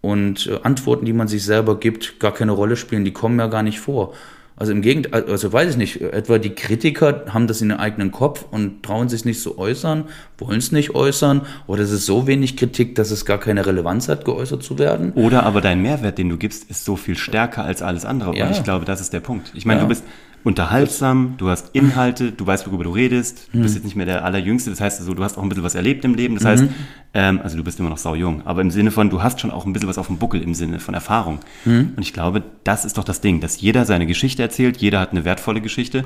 und 0.01 0.47
äh, 0.47 0.59
Antworten, 0.61 1.05
die 1.05 1.13
man 1.13 1.27
sich 1.27 1.43
selber 1.43 1.79
gibt, 1.79 2.19
gar 2.19 2.33
keine 2.33 2.51
Rolle 2.51 2.75
spielen. 2.75 3.05
Die 3.05 3.13
kommen 3.13 3.39
ja 3.39 3.47
gar 3.47 3.63
nicht 3.63 3.79
vor. 3.79 4.13
Also 4.57 4.71
im 4.71 4.81
Gegenteil, 4.81 5.25
also 5.25 5.51
weiß 5.51 5.71
ich 5.71 5.77
nicht, 5.77 5.99
etwa 6.01 6.37
die 6.37 6.51
Kritiker 6.51 7.25
haben 7.27 7.45
das 7.47 7.61
in 7.61 7.71
ihren 7.71 7.79
eigenen 7.79 8.11
Kopf 8.11 8.45
und 8.51 8.83
trauen 8.83 9.09
sich 9.09 9.25
nicht 9.25 9.41
zu 9.41 9.57
äußern, 9.57 10.05
wollen 10.37 10.59
es 10.59 10.71
nicht 10.71 10.95
äußern, 10.95 11.41
oder 11.67 11.83
es 11.83 11.91
ist 11.91 12.05
so 12.05 12.25
wenig 12.25 12.55
Kritik, 12.55 12.95
dass 12.95 13.11
es 13.11 13.25
gar 13.25 13.37
keine 13.37 13.65
Relevanz 13.65 14.07
hat, 14.07 14.23
geäußert 14.23 14.63
zu 14.63 14.79
werden. 14.79 15.11
Oder 15.13 15.43
aber 15.43 15.59
dein 15.59 15.81
Mehrwert, 15.81 16.17
den 16.17 16.29
du 16.29 16.37
gibst, 16.37 16.69
ist 16.69 16.85
so 16.85 16.95
viel 16.95 17.17
stärker 17.17 17.65
als 17.65 17.81
alles 17.81 18.05
andere. 18.05 18.33
Ja. 18.37 18.45
Und 18.47 18.51
ich 18.53 18.63
glaube, 18.63 18.85
das 18.85 19.01
ist 19.01 19.11
der 19.11 19.19
Punkt. 19.19 19.51
Ich 19.55 19.65
meine, 19.65 19.79
Ja. 19.79 19.83
du 19.83 19.89
bist 19.89 20.05
unterhaltsam, 20.45 21.33
du 21.37 21.49
hast 21.49 21.69
Inhalte, 21.73 22.31
du 22.31 22.45
weißt, 22.47 22.67
worüber 22.67 22.83
du 22.85 22.91
redest, 22.91 23.49
du 23.51 23.57
Mhm. 23.57 23.61
bist 23.63 23.75
jetzt 23.75 23.83
nicht 23.83 23.95
mehr 23.95 24.05
der 24.05 24.23
Allerjüngste, 24.23 24.69
das 24.69 24.79
heißt, 24.79 24.99
also, 24.99 25.13
du 25.13 25.23
hast 25.23 25.37
auch 25.37 25.43
ein 25.43 25.49
bisschen 25.49 25.63
was 25.63 25.75
erlebt 25.75 26.05
im 26.05 26.13
Leben, 26.15 26.35
das 26.35 26.45
heißt, 26.45 26.63
Mhm. 26.63 26.69
ähm, 27.13 27.39
also 27.43 27.57
du 27.57 27.63
bist 27.63 27.79
immer 27.79 27.89
noch 27.89 27.97
saujung, 27.97 28.43
aber 28.45 28.61
im 28.61 28.71
Sinne 28.71 28.91
von, 28.91 29.09
du 29.09 29.21
hast 29.23 29.41
schon 29.41 29.51
auch 29.51 29.65
ein 29.65 29.73
bisschen 29.73 29.89
was 29.89 29.97
auf 29.97 30.07
dem 30.07 30.17
Buckel 30.17 30.41
im 30.41 30.53
Sinne 30.53 30.79
von 30.79 30.93
Erfahrung. 30.93 31.39
Mhm. 31.65 31.93
Und 31.97 32.01
ich 32.03 32.13
glaube, 32.13 32.43
das 32.63 32.85
ist 32.85 32.97
doch 32.97 33.03
das 33.03 33.19
Ding, 33.21 33.41
dass 33.41 33.59
jeder 33.59 33.85
seine 33.85 34.05
Geschichte 34.05 34.41
erzählt, 34.41 34.77
jeder 34.77 34.99
hat 34.99 35.11
eine 35.11 35.25
wertvolle 35.25 35.61
Geschichte. 35.61 36.05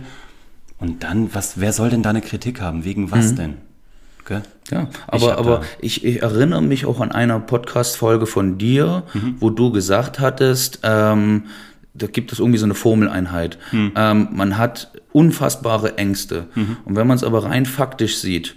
Und 0.79 1.03
dann, 1.03 1.33
was, 1.35 1.59
wer 1.59 1.73
soll 1.73 1.89
denn 1.89 2.01
da 2.03 2.09
eine 2.09 2.21
Kritik 2.21 2.61
haben? 2.61 2.85
Wegen 2.85 3.11
was 3.11 3.35
denn? 3.35 3.55
Gell? 4.25 4.43
Ja, 4.71 4.87
Ich 5.11 5.23
aber, 5.23 5.31
hab 5.31 5.39
aber 5.39 5.61
ich, 5.81 6.05
ich 6.05 6.21
erinnere 6.21 6.61
mich 6.61 6.85
auch 6.85 7.01
an 7.01 7.11
einer 7.11 7.39
Podcast-Folge 7.39 8.27
von 8.27 8.57
dir, 8.57 9.03
Mhm. 9.13 9.35
wo 9.39 9.49
du 9.49 9.71
gesagt 9.71 10.19
hattest, 10.19 10.79
ähm, 10.83 11.45
da 11.93 12.07
gibt 12.07 12.31
es 12.31 12.39
irgendwie 12.39 12.59
so 12.59 12.65
eine 12.65 12.75
Formeleinheit. 12.75 13.57
Mhm. 13.71 13.91
Ähm, 13.95 14.27
man 14.31 14.57
hat 14.57 14.91
unfassbare 15.11 15.97
Ängste. 15.97 16.47
Mhm. 16.55 16.77
Und 16.85 16.95
wenn 16.95 17.07
man 17.07 17.17
es 17.17 17.23
aber 17.23 17.43
rein 17.43 17.65
faktisch 17.65 18.17
sieht, 18.17 18.55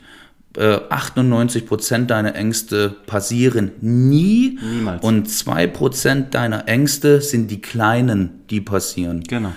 äh, 0.56 0.78
98 0.90 1.66
Prozent 1.66 2.10
deiner 2.10 2.34
Ängste 2.34 2.90
passieren 3.06 3.72
nie. 3.80 4.58
Niemals. 4.62 5.02
Und 5.02 5.28
2 5.30 5.66
Prozent 5.66 6.34
deiner 6.34 6.68
Ängste 6.68 7.20
sind 7.20 7.50
die 7.50 7.60
kleinen, 7.60 8.42
die 8.50 8.60
passieren. 8.60 9.22
Genau. 9.24 9.52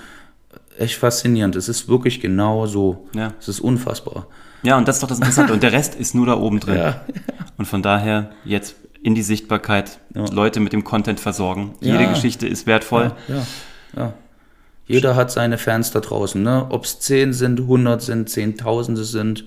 Echt 0.78 0.96
faszinierend. 0.96 1.56
Es 1.56 1.70
ist 1.70 1.88
wirklich 1.88 2.22
genau 2.22 2.66
so. 2.66 3.08
Ja. 3.14 3.34
Es 3.40 3.48
ist 3.48 3.60
unfassbar. 3.60 4.28
Ja, 4.64 4.78
und 4.78 4.88
das 4.88 4.98
ist 4.98 5.04
doch 5.04 5.10
das 5.10 5.20
Interessante. 5.20 5.54
Und 5.54 5.64
der 5.64 5.72
Rest 5.72 5.96
ist 5.96 6.16
nur 6.16 6.26
da 6.26 6.38
oben 6.38 6.60
drin. 6.60 6.76
Ja. 6.86 7.02
Und 7.58 7.66
von 7.66 7.82
daher 7.82 8.32
jetzt 8.44 8.76
in 9.06 9.14
die 9.14 9.22
Sichtbarkeit, 9.22 10.00
Ja. 10.16 10.26
Leute 10.32 10.60
mit 10.60 10.74
dem 10.74 10.84
Content 10.84 11.20
versorgen. 11.20 11.76
Jede 11.80 12.04
Ja. 12.04 12.10
Geschichte 12.10 12.48
ist 12.48 12.66
wertvoll. 12.66 13.12
Ja. 13.96 14.14
Jeder 14.88 15.16
hat 15.16 15.32
seine 15.32 15.58
Fans 15.58 15.92
da 15.92 16.00
draußen, 16.00 16.42
ne? 16.42 16.66
Ob 16.70 16.86
es 16.86 17.00
10 17.00 17.34
sind, 17.34 17.60
100 17.62 18.02
sind, 18.02 18.30
Zehntausende 18.30 19.04
sind, 19.04 19.46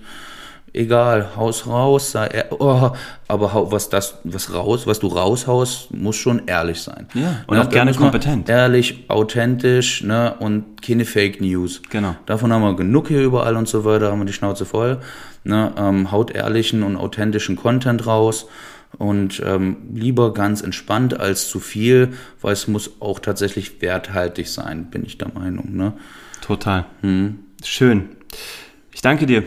egal, 0.73 1.29
haus 1.35 1.65
raus, 1.67 2.11
sei 2.11 2.27
ehr- 2.27 2.51
oh, 2.61 2.91
aber 3.27 3.71
was 3.71 3.89
das, 3.89 4.15
was 4.23 4.53
raus, 4.53 4.85
was 4.87 4.99
du 4.99 5.07
raushaust, 5.07 5.93
muss 5.93 6.15
schon 6.17 6.43
ehrlich 6.45 6.81
sein. 6.81 7.07
Ja, 7.13 7.43
und 7.47 7.57
Ne? 7.57 7.63
auch 7.63 7.69
gerne 7.69 7.93
kompetent. 7.93 8.49
Ehrlich, 8.49 9.05
authentisch, 9.09 10.03
ne? 10.03 10.35
Und 10.39 10.81
keine 10.81 11.05
Fake 11.05 11.41
News. 11.41 11.81
Genau. 11.89 12.15
Davon 12.25 12.51
haben 12.53 12.61
wir 12.61 12.75
genug 12.75 13.07
hier 13.09 13.21
überall 13.21 13.55
und 13.55 13.67
so 13.67 13.83
weiter, 13.85 14.11
haben 14.11 14.19
wir 14.19 14.25
die 14.25 14.33
Schnauze 14.33 14.65
voll. 14.65 14.99
Ne? 15.43 15.71
Ähm, 15.77 16.11
haut 16.11 16.31
ehrlichen 16.31 16.83
und 16.83 16.97
authentischen 16.97 17.55
Content 17.55 18.05
raus 18.05 18.45
und 18.97 19.41
ähm, 19.45 19.77
lieber 19.93 20.33
ganz 20.33 20.61
entspannt 20.61 21.19
als 21.19 21.47
zu 21.47 21.59
viel, 21.59 22.13
weil 22.41 22.53
es 22.53 22.67
muss 22.67 23.01
auch 23.01 23.19
tatsächlich 23.19 23.81
werthaltig 23.81 24.49
sein, 24.49 24.89
bin 24.89 25.05
ich 25.05 25.17
der 25.17 25.29
Meinung. 25.33 25.75
Ne? 25.75 25.93
Total. 26.41 26.85
Mhm. 27.01 27.39
Schön. 27.63 28.09
Ich 28.93 29.01
danke 29.01 29.25
dir. 29.25 29.43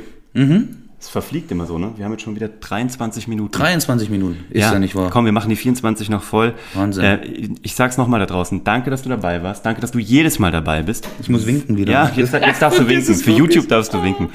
Es 1.03 1.09
verfliegt 1.09 1.51
immer 1.51 1.67
so, 1.67 1.79
ne? 1.79 1.91
Wir 1.97 2.05
haben 2.05 2.13
jetzt 2.13 2.23
schon 2.23 2.37
wieder 2.37 2.47
23 2.47 3.27
Minuten. 3.27 3.51
23 3.51 4.09
Minuten, 4.09 4.37
ist 4.51 4.61
ja, 4.61 4.79
nicht 4.79 4.95
wahr? 4.95 5.11
Komm, 5.11 5.25
wir 5.25 5.33
machen 5.33 5.49
die 5.51 5.57
24 5.57 6.09
noch 6.11 6.23
voll. 6.23 6.55
Wahnsinn. 6.75 7.03
Äh, 7.03 7.49
ich 7.63 7.75
sag's 7.75 7.97
nochmal 7.97 8.21
da 8.21 8.27
draußen. 8.27 8.63
Danke, 8.63 8.89
dass 8.91 9.03
du 9.03 9.09
dabei 9.09 9.43
warst. 9.43 9.67
Danke, 9.67 9.81
dass 9.81 9.91
du 9.91 9.99
jedes 9.99 10.39
Mal 10.39 10.53
dabei 10.53 10.85
bist. 10.85 11.09
Ich 11.21 11.29
muss 11.29 11.45
winken 11.45 11.77
wieder. 11.77 11.93
Ja, 11.93 12.13
jetzt, 12.15 12.33
jetzt 12.33 12.63
darfst 12.63 12.79
du 12.79 12.87
winken. 12.89 13.17
Für. 13.17 13.33
YouTube 13.33 13.67
darfst 13.67 13.93
du 13.93 14.01
winken. 14.01 14.29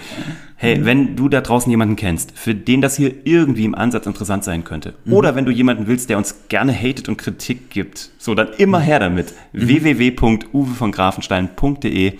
Hey, 0.57 0.83
wenn 0.83 1.15
du 1.15 1.29
da 1.29 1.39
draußen 1.39 1.69
jemanden 1.69 1.95
kennst, 1.95 2.37
für 2.37 2.53
den 2.53 2.81
das 2.81 2.97
hier 2.97 3.13
irgendwie 3.23 3.63
im 3.63 3.73
Ansatz 3.73 4.05
interessant 4.05 4.43
sein 4.43 4.65
könnte, 4.65 4.95
Mhm. 5.05 5.13
oder 5.13 5.35
wenn 5.35 5.45
du 5.45 5.51
jemanden 5.51 5.87
willst, 5.87 6.09
der 6.09 6.17
uns 6.17 6.35
gerne 6.49 6.73
hatet 6.73 7.07
und 7.07 7.15
Kritik 7.17 7.69
gibt, 7.69 8.09
so 8.17 8.35
dann 8.35 8.49
immer 8.57 8.81
her 8.81 8.99
damit. 8.99 9.33
Mhm. 9.53 9.67
www.uwevongrafenstein.de 9.69 12.13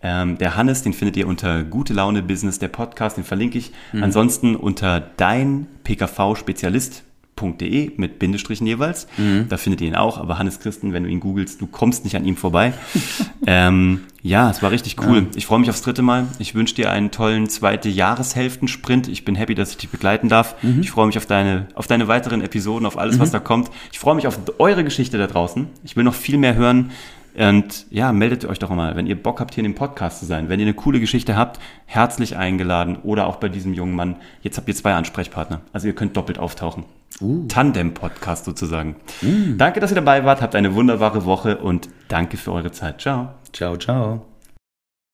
ähm, 0.00 0.38
der 0.38 0.56
Hannes, 0.56 0.82
den 0.82 0.92
findet 0.92 1.16
ihr 1.16 1.26
unter 1.26 1.64
Gute 1.64 1.92
Laune 1.92 2.22
Business, 2.22 2.58
der 2.58 2.68
Podcast, 2.68 3.16
den 3.16 3.24
verlinke 3.24 3.58
ich. 3.58 3.72
Mhm. 3.92 4.04
Ansonsten 4.04 4.54
unter 4.54 5.00
dein 5.00 5.66
pkv-spezialist.de 5.82 7.92
mit 7.96 8.20
Bindestrichen 8.20 8.66
jeweils. 8.66 9.08
Mhm. 9.16 9.46
Da 9.48 9.56
findet 9.56 9.80
ihr 9.80 9.88
ihn 9.88 9.96
auch, 9.96 10.18
aber 10.18 10.38
Hannes 10.38 10.60
Christen, 10.60 10.92
wenn 10.92 11.02
du 11.02 11.10
ihn 11.10 11.18
googelst, 11.18 11.60
du 11.60 11.66
kommst 11.66 12.04
nicht 12.04 12.14
an 12.14 12.24
ihm 12.24 12.36
vorbei. 12.36 12.74
ähm, 13.46 14.02
ja, 14.22 14.50
es 14.50 14.62
war 14.62 14.70
richtig 14.70 14.96
cool. 15.04 15.26
Ich 15.34 15.46
freue 15.46 15.58
mich 15.58 15.70
aufs 15.70 15.82
dritte 15.82 16.02
Mal. 16.02 16.26
Ich 16.38 16.54
wünsche 16.54 16.76
dir 16.76 16.90
einen 16.90 17.10
tollen 17.10 17.48
zweite 17.48 17.88
Jahreshälften-Sprint. 17.88 19.08
Ich 19.08 19.24
bin 19.24 19.34
happy, 19.34 19.56
dass 19.56 19.70
ich 19.70 19.78
dich 19.78 19.90
begleiten 19.90 20.28
darf. 20.28 20.54
Mhm. 20.62 20.80
Ich 20.80 20.92
freue 20.92 21.06
mich 21.06 21.16
auf 21.16 21.26
deine, 21.26 21.66
auf 21.74 21.88
deine 21.88 22.06
weiteren 22.06 22.40
Episoden, 22.40 22.86
auf 22.86 22.98
alles, 22.98 23.18
was 23.18 23.32
da 23.32 23.40
kommt. 23.40 23.70
Ich 23.92 23.98
freue 23.98 24.14
mich 24.14 24.28
auf 24.28 24.38
eure 24.58 24.84
Geschichte 24.84 25.18
da 25.18 25.26
draußen. 25.26 25.66
Ich 25.82 25.96
will 25.96 26.04
noch 26.04 26.14
viel 26.14 26.38
mehr 26.38 26.54
hören. 26.54 26.92
Und 27.38 27.86
ja, 27.90 28.12
meldet 28.12 28.44
euch 28.44 28.58
doch 28.58 28.70
mal, 28.70 28.96
wenn 28.96 29.06
ihr 29.06 29.20
Bock 29.20 29.40
habt, 29.40 29.54
hier 29.54 29.64
in 29.64 29.72
dem 29.72 29.76
Podcast 29.76 30.18
zu 30.18 30.26
sein. 30.26 30.48
Wenn 30.48 30.58
ihr 30.58 30.66
eine 30.66 30.74
coole 30.74 30.98
Geschichte 30.98 31.36
habt, 31.36 31.60
herzlich 31.86 32.36
eingeladen 32.36 32.96
oder 33.02 33.26
auch 33.26 33.36
bei 33.36 33.48
diesem 33.48 33.74
jungen 33.74 33.94
Mann. 33.94 34.16
Jetzt 34.42 34.56
habt 34.58 34.68
ihr 34.68 34.74
zwei 34.74 34.94
Ansprechpartner. 34.94 35.60
Also 35.72 35.86
ihr 35.86 35.94
könnt 35.94 36.16
doppelt 36.16 36.38
auftauchen. 36.38 36.84
Tandem-Podcast 37.48 38.44
sozusagen. 38.44 38.96
Danke, 39.56 39.80
dass 39.80 39.90
ihr 39.90 39.96
dabei 39.96 40.24
wart. 40.24 40.42
Habt 40.42 40.54
eine 40.54 40.74
wunderbare 40.74 41.24
Woche 41.24 41.58
und 41.58 41.88
danke 42.08 42.36
für 42.36 42.52
eure 42.52 42.72
Zeit. 42.72 43.00
Ciao. 43.00 43.28
Ciao, 43.52 43.76
ciao. 43.76 44.27